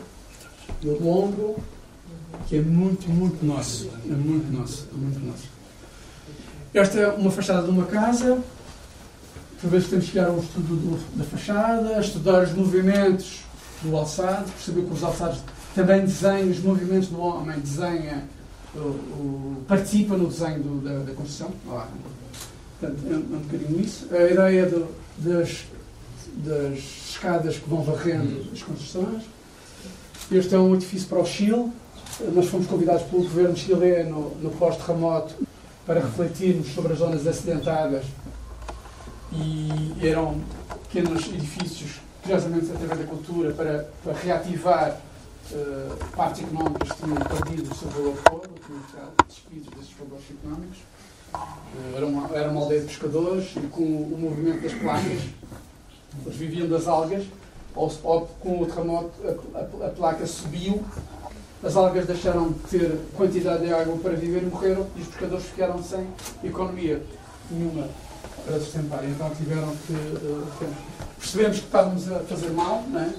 o 0.83 1.03
longo, 1.03 1.61
que 2.47 2.57
é 2.57 2.61
muito, 2.61 3.09
muito 3.09 3.45
nosso. 3.45 3.89
É 4.05 4.13
muito 4.13 4.51
nosso, 4.51 4.87
é 4.93 4.97
muito 4.97 5.19
nosso. 5.25 5.43
Esta 6.73 6.99
é 6.99 7.07
uma 7.09 7.29
fachada 7.29 7.63
de 7.63 7.69
uma 7.69 7.85
casa. 7.85 8.41
Por 9.63 9.69
vezes 9.69 9.89
temos 9.89 10.05
que 10.07 10.11
chegar 10.11 10.27
ao 10.27 10.39
estudo 10.39 10.75
do, 10.75 11.17
da 11.17 11.23
fachada, 11.23 11.97
estudar 11.97 12.43
os 12.43 12.51
movimentos 12.51 13.43
do 13.81 13.95
alçado, 13.95 14.51
perceber 14.51 14.81
que 14.81 14.93
os 14.93 15.01
alçados 15.01 15.39
também 15.73 16.01
desenham 16.01 16.49
os 16.49 16.59
movimentos 16.59 17.07
do 17.07 17.21
homem, 17.21 17.57
desenha, 17.61 18.25
o, 18.75 18.79
o, 18.79 19.63
participa 19.65 20.17
no 20.17 20.27
desenho 20.27 20.61
do, 20.61 20.81
da, 20.81 20.99
da, 21.05 21.13
construção. 21.13 21.49
Olá. 21.65 21.87
Portanto, 22.77 22.99
é, 23.09 23.13
um, 23.13 23.13
é 23.13 23.37
um 23.37 23.39
bocadinho 23.39 23.79
isso. 23.79 24.07
A 24.13 24.29
ideia 24.29 24.65
do, 24.65 24.87
das, 25.19 25.63
das 26.45 26.79
escadas 27.11 27.55
que 27.55 27.69
vão 27.69 27.83
varrendo 27.83 28.45
as 28.51 28.61
construções. 28.61 29.23
Este 30.29 30.55
é 30.55 30.59
um 30.59 30.75
edifício 30.75 31.07
para 31.07 31.19
o 31.19 31.25
Chile. 31.25 31.71
Nós 32.33 32.47
fomos 32.47 32.67
convidados 32.67 33.03
pelo 33.03 33.23
governo 33.23 33.55
chileno 33.55 34.33
no 34.41 34.49
pós-terremoto 34.49 35.35
para 35.85 36.01
refletirmos 36.01 36.67
sobre 36.73 36.91
as 36.91 36.99
zonas 36.99 37.25
acidentadas 37.25 38.03
e 39.35 40.07
eram 40.07 40.39
pequenos 40.83 41.27
edifícios, 41.27 42.01
curiosamente 42.21 42.71
através 42.71 42.99
da 42.99 43.05
cultura, 43.05 43.51
para, 43.53 43.89
para 44.03 44.13
reativar 44.13 44.97
uh, 45.51 46.15
partes 46.15 46.43
económicas 46.43 46.91
que 46.91 47.03
tinham 47.03 47.15
perdido 47.15 47.71
o 47.71 47.75
seu 47.75 47.89
valor 47.89 48.17
todo, 48.29 48.49
tinham 48.65 48.81
ficado 48.83 49.11
despidos 49.27 49.67
desses 49.75 49.93
valores 49.93 50.25
económicos. 50.29 50.77
Uh, 51.33 51.97
era, 51.97 52.05
uma, 52.05 52.37
era 52.37 52.51
uma 52.51 52.61
aldeia 52.61 52.81
de 52.81 52.87
pescadores 52.87 53.55
e 53.55 53.67
com 53.67 53.83
o 53.83 54.17
movimento 54.19 54.61
das 54.61 54.73
placas, 54.73 55.21
eles 56.25 56.37
viviam 56.37 56.67
das 56.67 56.87
algas, 56.87 57.25
ou, 57.75 57.91
ou 58.03 58.21
com 58.39 58.61
o 58.61 58.65
terremoto 58.67 59.11
a, 59.23 59.59
a, 59.59 59.87
a 59.87 59.89
placa 59.89 60.27
subiu 60.27 60.83
as 61.63 61.77
algas 61.77 62.05
deixaram 62.05 62.51
de 62.51 62.59
ter 62.77 62.99
quantidade 63.15 63.65
de 63.65 63.73
água 63.73 63.97
para 63.97 64.11
viver, 64.11 64.43
morreram 64.43 64.85
e 64.97 65.01
os 65.01 65.07
pescadores 65.07 65.45
ficaram 65.45 65.81
sem 65.81 66.05
economia 66.43 67.01
nenhuma 67.49 67.87
para 68.45 68.59
sustentar. 68.59 69.03
Então 69.05 69.29
tiveram 69.31 69.75
que. 69.87 69.93
Uh, 69.93 70.47
percebemos 71.19 71.59
que 71.59 71.65
estávamos 71.65 72.11
a 72.11 72.19
fazer 72.21 72.49
mal, 72.51 72.83
não 72.87 72.99
é? 72.99 73.13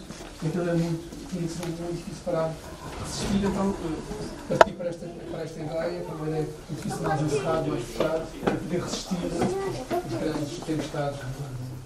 Aquilo 0.44 0.68
é 0.68 0.74
muito, 0.74 1.28
tinha 1.30 1.48
ser 1.48 1.66
muito 1.66 1.96
difícil 1.96 2.22
para 2.24 2.50
resistir, 3.02 3.44
então 3.44 3.70
uh, 3.70 4.02
parti 4.48 4.72
para 4.72 4.88
esta, 4.88 5.06
para 5.30 5.42
esta 5.42 5.60
ideia, 5.60 6.02
para 6.02 6.14
uma 6.14 6.28
ideia 6.28 6.48
difícil 6.70 7.00
mais 7.00 7.22
encerrado, 7.22 7.68
mais 7.68 7.84
fechado, 7.84 8.26
para 8.44 8.54
poder 8.54 8.82
resistir 8.82 9.16
às 9.90 10.20
grandes 10.20 10.58
tempestades 10.64 11.20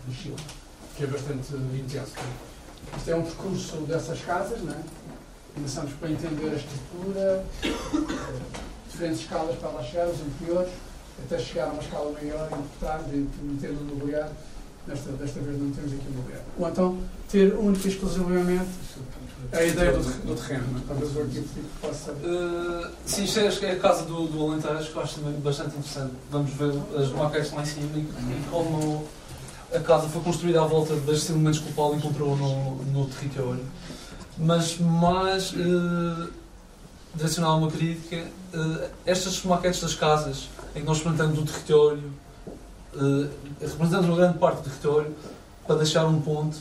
do 0.06 0.14
Chile, 0.14 0.36
que 0.96 1.04
é 1.04 1.06
bastante 1.06 1.54
intenso. 1.54 2.12
Isto 2.96 3.10
é 3.10 3.16
um 3.16 3.22
percurso 3.22 3.76
dessas 3.82 4.20
casas, 4.22 4.60
não 4.62 4.72
é? 4.72 4.80
Começamos 5.54 5.92
para 5.94 6.10
entender 6.10 6.50
a 6.50 6.56
estrutura, 6.56 7.44
diferentes 8.88 9.20
escalas 9.20 9.56
para 9.56 9.68
lá 9.70 9.82
chegar, 9.82 10.08
os 10.08 10.20
anteriores, 10.20 10.70
até 11.24 11.38
chegar 11.38 11.68
a 11.68 11.72
uma 11.72 11.82
escala 11.82 12.12
maior 12.12 12.48
e 12.50 12.54
importar, 12.54 13.02
meter 13.42 13.72
no 13.72 13.94
mobiliário. 13.94 14.32
Desta, 14.86 15.12
desta 15.12 15.40
vez 15.40 15.60
não 15.60 15.70
temos 15.70 15.92
aqui 15.92 16.06
o 16.08 16.16
mobiliário. 16.16 16.46
Ou 16.58 16.68
então, 16.68 16.98
ter 17.30 17.54
única 17.54 17.86
e 17.86 17.90
exclusivamente 17.90 18.70
a 19.52 19.62
ideia 19.62 19.92
do, 19.92 20.26
do 20.26 20.34
terreno. 20.34 20.82
Talvez 20.88 21.14
o 21.14 21.20
arquiteto 21.20 21.66
possa. 21.80 22.12
Uh, 22.12 22.90
sim, 23.04 23.24
isto 23.24 23.64
é, 23.64 23.70
é 23.70 23.72
a 23.72 23.78
casa 23.78 24.04
do, 24.04 24.26
do 24.26 24.42
Alentejo, 24.42 24.90
que 24.90 24.96
eu 24.96 25.02
acho 25.02 25.16
também 25.16 25.38
bastante 25.40 25.76
interessante. 25.76 26.14
Vamos 26.30 26.50
ver 26.52 26.72
as 26.96 27.10
maquetes 27.10 27.52
lá 27.52 27.62
em 27.62 27.66
cima 27.66 27.98
e, 27.98 28.00
e 28.00 28.44
como 28.50 29.06
a 29.74 29.80
casa 29.80 30.08
foi 30.08 30.22
construída 30.22 30.62
à 30.62 30.64
volta 30.64 30.94
destes 30.94 31.28
elementos 31.28 31.58
que 31.58 31.68
o 31.68 31.74
Paulo 31.74 31.96
encontrou 31.96 32.34
no, 32.34 32.76
no 32.84 33.06
território 33.08 33.62
mas 34.38 34.78
mais 34.78 35.52
uh, 35.52 36.28
direcionar 37.14 37.56
uma 37.56 37.70
crítica, 37.70 38.24
uh, 38.54 38.88
estas 39.04 39.42
maquetes 39.42 39.80
das 39.80 39.94
casas, 39.94 40.48
em 40.78 40.80
que 40.82 40.86
nós 40.86 40.98
representamos 40.98 41.38
o 41.38 41.44
território, 41.44 42.12
uh, 42.94 43.28
representamos 43.60 44.06
uma 44.06 44.16
grande 44.16 44.38
parte 44.38 44.58
do 44.58 44.62
território, 44.64 45.14
para 45.66 45.76
deixar 45.76 46.06
um 46.06 46.20
ponto, 46.20 46.56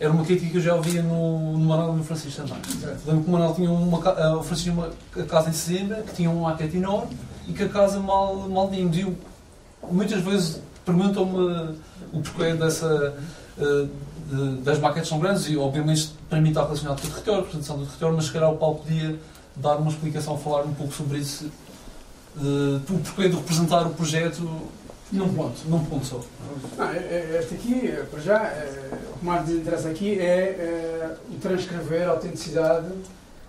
era 0.00 0.10
uma 0.10 0.24
crítica 0.24 0.50
que 0.50 0.56
eu 0.56 0.62
já 0.62 0.74
ouvia 0.74 1.02
no, 1.02 1.52
no 1.52 1.58
Manuel 1.58 1.94
e 1.94 1.96
no 1.98 2.04
Francisco 2.04 2.42
também. 2.42 2.62
Lembro 3.06 3.22
que 3.22 3.28
o 3.28 3.32
Manuel 3.32 3.54
tinha 3.54 3.70
uma, 3.70 3.98
uh, 3.98 4.38
o 4.38 4.42
Francisco 4.42 4.72
uma 4.72 5.24
casa 5.26 5.50
em 5.50 5.52
Sesimbra, 5.52 6.02
que 6.02 6.14
tinha 6.14 6.30
uma 6.30 6.50
maquete 6.50 6.76
enorme, 6.76 7.16
e 7.46 7.52
que 7.52 7.62
a 7.62 7.68
casa 7.68 8.00
mal, 8.00 8.48
mal 8.48 8.70
tínhamos. 8.70 8.96
E 8.96 9.16
muitas 9.90 10.22
vezes 10.22 10.60
perguntam-me 10.84 11.76
o 12.12 12.20
porquê 12.20 12.54
dessa 12.54 13.14
uh, 13.58 13.88
das 14.62 14.78
maquetes 14.78 15.08
são 15.08 15.18
grandes 15.18 15.46
e, 15.48 15.56
obviamente, 15.56 16.12
para 16.28 16.40
mim 16.40 16.48
está 16.48 16.62
relacionado 16.62 17.00
com 17.00 17.06
o 17.06 17.10
território, 17.10 17.40
a 17.40 17.42
representação 17.42 17.78
do 17.78 17.86
território, 17.86 18.16
mas 18.16 18.24
se 18.26 18.32
calhar 18.32 18.50
o 18.50 18.56
Paulo 18.56 18.76
podia 18.76 19.18
dar 19.56 19.76
uma 19.76 19.90
explicação, 19.90 20.38
falar 20.38 20.62
um 20.62 20.72
pouco 20.72 20.92
sobre 20.94 21.18
isso, 21.18 21.50
uh, 22.36 22.76
o 22.76 22.98
porquê 23.00 23.28
de 23.28 23.36
representar 23.36 23.86
o 23.86 23.90
projeto 23.90 24.48
num 25.12 25.32
ponto. 25.34 25.68
Num 25.68 25.84
ponto 25.84 26.06
só. 26.06 26.20
Não, 26.78 26.88
é, 26.88 26.96
é, 26.96 27.38
este 27.40 27.54
aqui, 27.54 27.92
para 28.10 28.20
já, 28.20 28.46
é, 28.46 28.98
o 29.14 29.18
que 29.18 29.24
mais 29.24 29.46
nos 29.46 29.58
interessa 29.58 29.88
aqui 29.88 30.18
é, 30.18 30.24
é 30.24 31.16
o 31.30 31.34
transcrever 31.38 32.08
a 32.08 32.12
autenticidade 32.12 32.88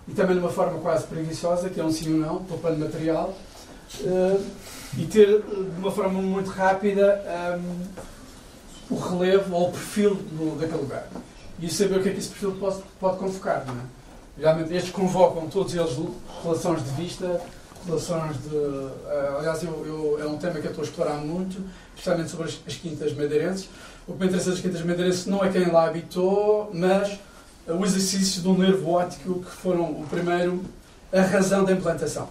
e 0.06 0.12
também 0.12 0.36
de 0.36 0.40
uma 0.40 0.50
forma 0.50 0.78
quase 0.80 1.06
preguiçosa, 1.06 1.70
que 1.70 1.80
é 1.80 1.84
um 1.84 1.90
sim 1.90 2.12
ou 2.12 2.20
não, 2.20 2.44
poupando 2.44 2.78
material, 2.78 3.34
uh, 4.02 4.44
e 4.98 5.06
ter 5.06 5.42
de 5.42 5.78
uma 5.78 5.90
forma 5.90 6.20
muito 6.20 6.50
rápida 6.50 7.22
um, 7.58 8.94
o 8.94 8.98
relevo 8.98 9.54
ou 9.54 9.68
o 9.68 9.72
perfil 9.72 10.14
do, 10.14 10.58
daquele 10.60 10.82
lugar. 10.82 11.08
E 11.58 11.70
saber 11.70 11.98
o 11.98 12.02
que 12.02 12.10
é 12.10 12.12
que 12.12 12.18
esse 12.18 12.28
perfil 12.28 12.52
pode, 12.60 12.82
pode 13.00 13.16
convocar. 13.16 13.64
Não 13.66 13.74
é? 13.74 13.84
Geralmente 14.36 14.74
estes 14.74 14.92
convocam 14.92 15.48
todos 15.48 15.74
eles 15.74 15.96
relações 16.42 16.84
de 16.84 16.90
vista, 16.90 17.40
relações 17.86 18.36
de. 18.42 18.54
Uh, 18.54 19.38
aliás, 19.38 19.62
eu, 19.62 19.84
eu, 19.86 20.18
é 20.22 20.26
um 20.26 20.36
tema 20.38 20.60
que 20.60 20.66
eu 20.66 20.70
estou 20.70 20.82
a 20.82 20.86
explorar 20.86 21.14
muito, 21.14 21.62
especialmente 21.94 22.30
sobre 22.30 22.46
as, 22.46 22.60
as 22.66 22.74
quintas 22.74 23.12
madeirenses. 23.12 23.68
O 24.06 24.12
que 24.12 24.20
me 24.20 24.26
interessa 24.26 24.50
das 24.50 24.60
quintas 24.60 24.82
madeirenses 24.82 25.26
não 25.26 25.44
é 25.44 25.50
quem 25.50 25.70
lá 25.70 25.86
habitou, 25.86 26.70
mas 26.72 27.18
uh, 27.66 27.74
o 27.74 27.84
exercício 27.84 28.42
do 28.42 28.54
nervo 28.54 28.90
óptico 28.90 29.40
que 29.40 29.50
foram 29.50 29.84
o 29.84 30.06
primeiro, 30.08 30.62
a 31.12 31.20
razão 31.20 31.64
da 31.64 31.72
implantação. 31.72 32.28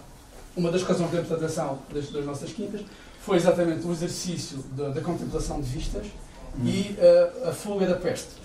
Uma 0.56 0.70
das 0.70 0.82
razões 0.82 1.10
da 1.10 1.20
implantação 1.20 1.78
das, 1.92 2.10
das 2.10 2.24
nossas 2.24 2.52
quintas 2.52 2.82
foi 3.20 3.36
exatamente 3.38 3.86
o 3.86 3.92
exercício 3.92 4.58
da, 4.72 4.90
da 4.90 5.00
contemplação 5.00 5.60
de 5.60 5.68
vistas 5.68 6.06
e 6.62 6.96
uh, 6.98 7.48
a 7.48 7.52
fuga 7.52 7.86
da 7.86 7.94
peste. 7.94 8.44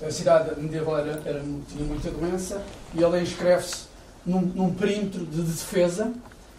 A 0.00 0.10
cidade 0.10 0.58
medieval 0.60 0.98
era, 0.98 1.20
era, 1.24 1.42
tinha 1.68 1.84
muita 1.84 2.10
doença 2.10 2.62
e 2.94 3.02
ela 3.02 3.20
inscreve-se 3.20 3.87
num, 4.24 4.40
num, 4.40 4.74
perímetro 4.74 5.24
de, 5.24 5.42
de, 5.42 5.52
defesa 5.52 6.12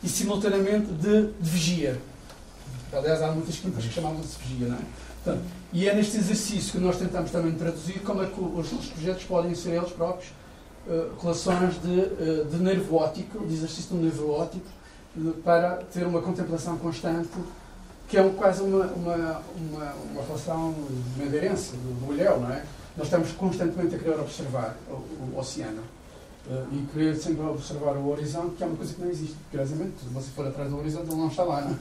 e 0.03 0.09
simultaneamente 0.09 0.91
de, 0.91 1.27
de, 1.27 1.49
vigia. 1.49 1.99
Aliás, 2.91 3.21
há 3.21 3.31
muitas 3.31 3.57
quintas 3.57 3.83
que 3.83 3.93
chamavam 3.93 4.21
de 4.21 4.27
vigia, 4.27 4.67
não 4.67 4.75
é? 4.75 4.81
Portanto, 5.23 5.43
e 5.71 5.87
é 5.87 5.93
neste 5.93 6.17
exercício 6.17 6.71
que 6.71 6.77
nós 6.79 6.97
tentamos 6.97 7.29
também 7.29 7.53
traduzir 7.53 7.99
como 7.99 8.23
é 8.23 8.25
que 8.25 8.39
os, 8.39 8.71
os 8.71 8.87
projetos 8.87 9.23
podem 9.25 9.53
ser 9.53 9.71
eles 9.71 9.91
próprios 9.91 10.31
uh, 10.87 11.21
relações 11.21 11.79
de, 11.81 11.89
uh, 11.89 12.45
de 12.45 12.57
nervo 12.57 12.95
óptico, 12.95 13.45
de 13.45 13.53
exercício 13.53 13.95
do 13.95 14.01
nervo 14.01 14.31
óptico, 14.31 14.65
para 15.43 15.77
ter 15.91 16.05
uma 16.05 16.21
contemplação 16.21 16.77
constante 16.77 17.29
que 18.09 18.17
é 18.17 18.29
quase 18.31 18.63
uma, 18.63 18.85
uma, 18.87 19.41
uma, 19.55 19.93
uma 20.11 20.23
relação 20.23 20.73
de 21.15 21.23
madeirense, 21.23 21.73
do, 21.73 22.07
do 22.07 22.13
ilhéu, 22.13 22.39
não 22.39 22.51
é? 22.51 22.63
Nós 22.97 23.05
estamos 23.05 23.31
constantemente 23.33 23.95
a 23.95 23.99
querer 23.99 24.19
observar 24.19 24.75
o, 24.89 24.93
o 24.93 25.37
oceano 25.37 25.81
uh, 25.81 25.98
e 26.71 26.87
querer 26.91 27.15
sempre 27.15 27.43
observar 27.43 27.95
o 27.95 28.09
horizonte, 28.09 28.55
que 28.55 28.63
é 28.63 28.65
uma 28.65 28.75
coisa 28.75 28.93
que 28.93 29.01
não 29.01 29.09
existe. 29.09 29.35
Curiosamente, 29.51 29.93
se 29.99 30.13
você 30.13 30.29
for 30.31 30.47
atrás 30.47 30.69
do 30.69 30.77
horizonte, 30.77 31.07
ele 31.09 31.21
não 31.21 31.27
está 31.27 31.43
lá, 31.43 31.61
não 31.61 31.71
é? 31.71 31.77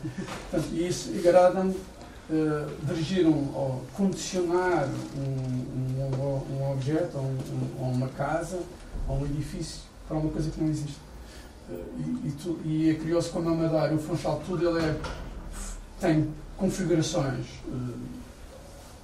Portanto, 0.50 0.68
e 0.72 0.86
isso 0.86 1.10
agrada-me 1.18 1.70
uh, 1.70 2.86
dirigir 2.86 3.26
um, 3.26 3.54
ou 3.54 3.82
condicionar 3.96 4.88
um, 5.16 6.02
um, 6.02 6.56
um 6.56 6.72
objeto, 6.72 7.16
ou 7.16 7.24
um, 7.24 7.92
uma 7.92 8.08
casa, 8.08 8.58
ou 9.08 9.18
um 9.18 9.24
edifício 9.24 9.80
para 10.06 10.18
uma 10.18 10.30
coisa 10.30 10.50
que 10.50 10.60
não 10.60 10.68
existe. 10.68 10.98
Uh, 11.70 11.84
e, 12.24 12.68
e, 12.68 12.86
e 12.86 12.90
é 12.90 12.94
curioso 12.94 13.30
como 13.30 13.48
a 13.48 13.54
Madeira, 13.54 13.94
o 13.94 13.98
Funchal, 13.98 14.42
tudo 14.46 14.68
ele 14.68 14.84
é 14.84 15.00
tem 16.00 16.28
configurações 16.56 17.46
uh, 17.66 17.94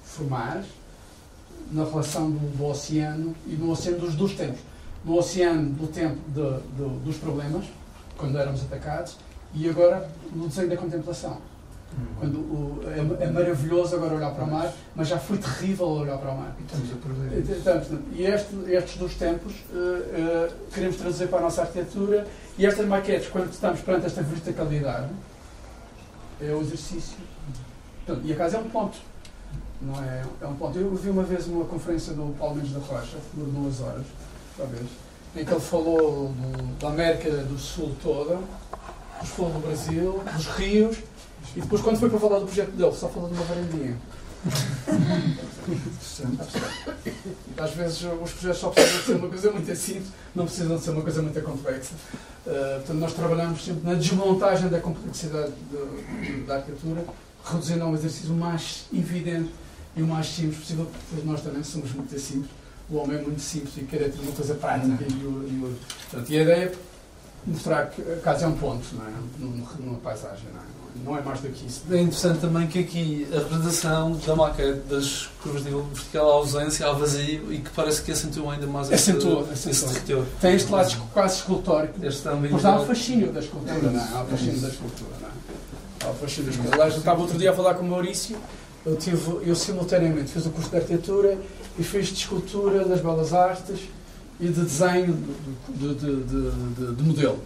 formais 0.03 0.65
na 1.71 1.83
relação 1.83 2.29
do, 2.29 2.57
do, 2.57 2.65
oceano 2.65 3.35
e 3.47 3.55
do 3.55 3.69
oceano 3.69 3.99
dos 3.99 4.15
dois 4.15 4.33
tempos. 4.33 4.59
No 5.05 5.17
oceano 5.17 5.69
do 5.71 5.87
tempo 5.87 6.17
de, 6.29 6.41
de, 6.75 6.99
dos 7.05 7.17
problemas, 7.17 7.65
quando 8.17 8.37
éramos 8.37 8.63
atacados, 8.63 9.17
e 9.53 9.69
agora 9.69 10.09
no 10.33 10.47
desenho 10.47 10.69
da 10.69 10.77
contemplação. 10.77 11.37
Quando 12.19 12.37
o, 12.37 12.81
é, 12.87 13.25
é, 13.25 13.31
maravilhoso 13.31 13.95
agora 13.95 14.15
olhar 14.15 14.31
para 14.31 14.43
o 14.43 14.51
mar, 14.51 14.73
mas 14.95 15.07
já 15.07 15.17
foi 15.17 15.37
terrível 15.37 15.87
olhar 15.87 16.17
para 16.17 16.31
o 16.31 16.37
mar. 16.37 16.55
E 16.59 16.63
estamos 16.63 16.91
a 16.91 16.95
perder. 16.95 17.57
Então, 17.57 17.99
e 18.11 18.25
este, 18.25 18.55
estes 18.71 18.97
dos 18.97 19.15
tempos 19.15 19.53
uh, 19.71 19.77
uh, 19.77 20.53
queremos 20.73 20.97
trazer 20.97 21.27
para 21.27 21.39
a 21.39 21.41
nossa 21.43 21.61
arquitetura 21.61 22.27
e 22.57 22.65
estas 22.65 22.85
maquetes, 22.85 23.29
quando 23.29 23.49
estamos 23.51 23.79
perante 23.79 24.07
esta 24.07 24.21
verticalidade, 24.21 25.09
é 26.41 26.51
o 26.51 26.59
exercício. 26.61 27.17
Portanto, 28.05 28.25
e 28.25 28.33
a 28.33 28.35
casa 28.35 28.57
é 28.57 28.59
um 28.59 28.69
ponto. 28.69 28.97
Não 29.81 30.03
é, 30.03 30.23
é 30.41 30.47
um 30.47 30.55
ponto. 30.55 30.77
Eu 30.77 30.93
vi 30.95 31.09
uma 31.09 31.23
vez 31.23 31.47
uma 31.47 31.63
conferência 31.65 32.13
do 32.13 32.35
Paulo 32.37 32.55
Mendes 32.55 32.73
da 32.73 32.79
Rocha, 32.79 33.17
por 33.33 33.45
duas 33.45 33.79
horas, 33.79 34.05
talvez, 34.57 34.87
em 35.35 35.45
que 35.45 35.51
ele 35.51 35.59
falou 35.59 36.29
do, 36.29 36.79
da 36.79 36.89
América 36.89 37.29
do 37.29 37.57
Sul 37.57 37.95
toda, 38.01 38.39
dos 39.19 39.29
fogos 39.29 39.53
do 39.53 39.59
Brasil, 39.59 40.23
dos 40.35 40.47
rios, 40.47 40.97
e 41.55 41.61
depois, 41.61 41.81
quando 41.81 41.99
foi 41.99 42.09
para 42.09 42.19
falar 42.19 42.39
do 42.39 42.45
projeto 42.45 42.71
dele, 42.71 42.93
só 42.93 43.07
falou 43.09 43.29
de 43.29 43.35
uma 43.35 43.45
varandinha. 43.45 43.97
Às 47.57 47.71
vezes 47.71 48.03
os 48.21 48.31
projetos 48.31 48.59
só 48.59 48.69
precisam 48.69 48.99
de 48.99 49.05
ser 49.05 49.15
uma 49.15 49.29
coisa 49.29 49.51
muito 49.51 49.75
simples, 49.75 50.07
não 50.35 50.45
precisam 50.45 50.77
de 50.77 50.83
ser 50.83 50.91
uma 50.91 51.01
coisa 51.01 51.21
muito 51.21 51.41
complexa. 51.41 51.93
Uh, 52.45 52.75
portanto, 52.75 52.97
nós 52.99 53.13
trabalhamos 53.13 53.65
sempre 53.65 53.87
na 53.87 53.95
desmontagem 53.95 54.69
da 54.69 54.79
complexidade 54.79 55.51
de, 55.71 56.25
de, 56.25 56.43
da 56.43 56.57
arquitetura, 56.57 57.03
reduzindo 57.43 57.83
a 57.83 57.87
um 57.87 57.95
exercício 57.95 58.33
mais 58.33 58.85
evidente 58.93 59.51
e 59.95 60.03
o 60.03 60.07
mais 60.07 60.27
simples 60.27 60.57
possível, 60.57 60.87
porque 61.09 61.25
nós 61.25 61.41
também 61.41 61.63
somos 61.63 61.91
muito 61.93 62.19
simples. 62.19 62.51
O 62.89 62.97
homem 62.97 63.17
é 63.17 63.21
muito 63.21 63.41
simples 63.41 63.75
e 63.77 63.81
quer 63.81 64.11
ter 64.11 64.19
uma 64.21 64.31
coisa 64.31 64.53
prática. 64.55 65.03
E, 65.03 65.13
o, 65.25 65.47
e, 65.47 65.65
o, 65.65 65.75
portanto, 66.09 66.29
e 66.29 66.37
a 66.37 66.41
ideia 66.43 66.65
é 66.65 66.75
mostrar 67.45 67.87
que 67.87 68.01
a 68.01 68.17
casa 68.17 68.45
é 68.45 68.47
um 68.47 68.55
ponto, 68.57 68.85
não 68.93 69.05
é? 69.05 69.11
numa, 69.39 69.67
numa 69.79 69.97
paisagem. 69.99 70.45
Não 70.53 70.61
é? 70.61 70.75
não 71.03 71.17
é 71.17 71.21
mais 71.21 71.39
do 71.41 71.49
que 71.49 71.65
isso. 71.65 71.83
É 71.91 71.99
interessante 71.99 72.39
também 72.39 72.67
que 72.67 72.79
aqui 72.79 73.27
a 73.31 73.39
representação 73.39 74.15
da 74.25 74.35
maquete 74.35 74.79
das 74.89 75.29
curvas 75.41 75.63
de 75.63 75.69
vertical 75.69 76.29
à 76.29 76.33
ausência, 76.35 76.85
ao 76.85 76.97
vazio 76.97 77.51
e 77.51 77.59
que 77.59 77.69
parece 77.71 78.01
que 78.01 78.11
acentuou 78.11 78.49
ainda 78.49 78.67
mais 78.67 78.91
acentua, 78.91 79.47
esse, 79.51 79.69
esse 79.69 79.85
território. 79.85 80.27
Tem 80.39 80.55
este 80.55 80.71
lado 80.71 80.95
quase 81.13 81.35
escultórico. 81.37 82.05
Este. 82.05 82.27
Mas 82.51 82.65
há 82.65 82.79
o 82.79 82.85
fascínio 82.85 83.31
da 83.31 83.39
escultura, 83.39 83.91
não 83.91 83.99
é? 83.99 84.07
Há 84.13 84.21
o 84.21 84.25
fascínio 84.27 84.61
da 84.61 84.67
escultura, 84.67 85.11
não 85.21 85.27
é? 85.27 85.31
Há 86.05 86.09
o 86.09 86.13
fascínio 86.15 86.45
da 86.45 86.51
escultura. 86.51 86.75
Aliás, 86.75 86.93
eu 86.93 86.99
estava 86.99 87.21
outro 87.21 87.37
dia 87.37 87.51
a 87.51 87.53
falar 87.53 87.73
com 87.73 87.83
o 87.83 87.89
Maurício, 87.89 88.37
eu, 88.85 88.95
tive, 88.95 89.39
eu 89.43 89.55
simultaneamente 89.55 90.31
fiz 90.31 90.45
o 90.45 90.51
curso 90.51 90.69
de 90.69 90.77
arquitetura 90.77 91.37
e 91.77 91.83
fiz 91.83 92.07
de 92.07 92.15
escultura 92.15 92.85
das 92.85 93.01
belas 93.01 93.33
artes 93.33 93.81
e 94.39 94.47
de 94.47 94.61
desenho 94.61 95.17
de, 95.69 95.95
de, 95.95 96.23
de, 96.23 96.95
de 96.95 97.03
modelo. 97.03 97.39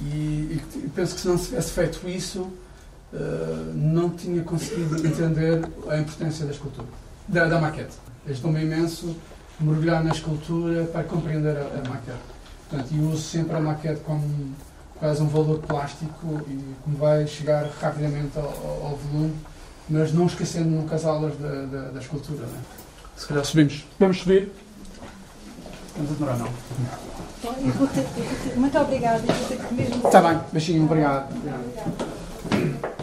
E, 0.00 0.60
e, 0.74 0.90
penso 0.94 1.14
que 1.14 1.20
se 1.20 1.28
não 1.28 1.38
se 1.38 1.46
tivesse 1.46 1.70
feito 1.72 2.08
isso, 2.08 2.40
uh, 2.40 3.72
não 3.74 4.10
tinha 4.10 4.42
conseguido 4.42 4.96
entender 5.06 5.62
a 5.88 5.98
importância 5.98 6.44
da 6.44 6.52
escultura, 6.52 6.88
da, 7.28 7.46
da 7.46 7.60
maquete. 7.60 7.94
Estou-me 8.26 8.62
imenso 8.62 9.14
mergulhar 9.60 10.02
na 10.02 10.10
escultura 10.10 10.84
para 10.84 11.04
compreender 11.04 11.56
a, 11.56 11.60
a 11.60 11.88
maquete. 11.88 12.18
Portanto, 12.68 12.94
eu 12.96 13.10
uso 13.10 13.22
sempre 13.22 13.56
a 13.56 13.60
maquete 13.60 14.00
como 14.00 14.54
quase 14.98 15.22
um 15.22 15.28
valor 15.28 15.58
plástico 15.60 16.40
e 16.48 16.52
me 16.88 16.96
vai 16.96 17.26
chegar 17.26 17.68
rapidamente 17.80 18.36
ao, 18.38 18.44
ao, 18.44 18.96
volume, 18.96 19.34
mas 19.88 20.12
não 20.12 20.26
esquecendo 20.26 20.70
nunca 20.70 20.94
as 20.94 21.04
aulas 21.04 21.36
da, 21.38 21.64
da, 21.66 21.90
da 21.90 22.00
escultura. 22.00 22.46
Não 22.46 22.54
é? 22.54 22.81
Se 23.16 23.26
calhar 23.26 23.44
subimos. 23.44 23.84
Vamos 23.98 24.18
subir? 24.18 24.52
Vamos 25.96 26.10
a 26.10 26.14
demorar, 26.14 26.38
não. 26.38 26.48
Muito 28.56 28.78
obrigada. 28.78 29.22
Está 30.04 30.20
bem, 30.20 30.40
beijinho, 30.52 30.84
obrigado. 30.84 31.28
obrigado. 31.34 33.01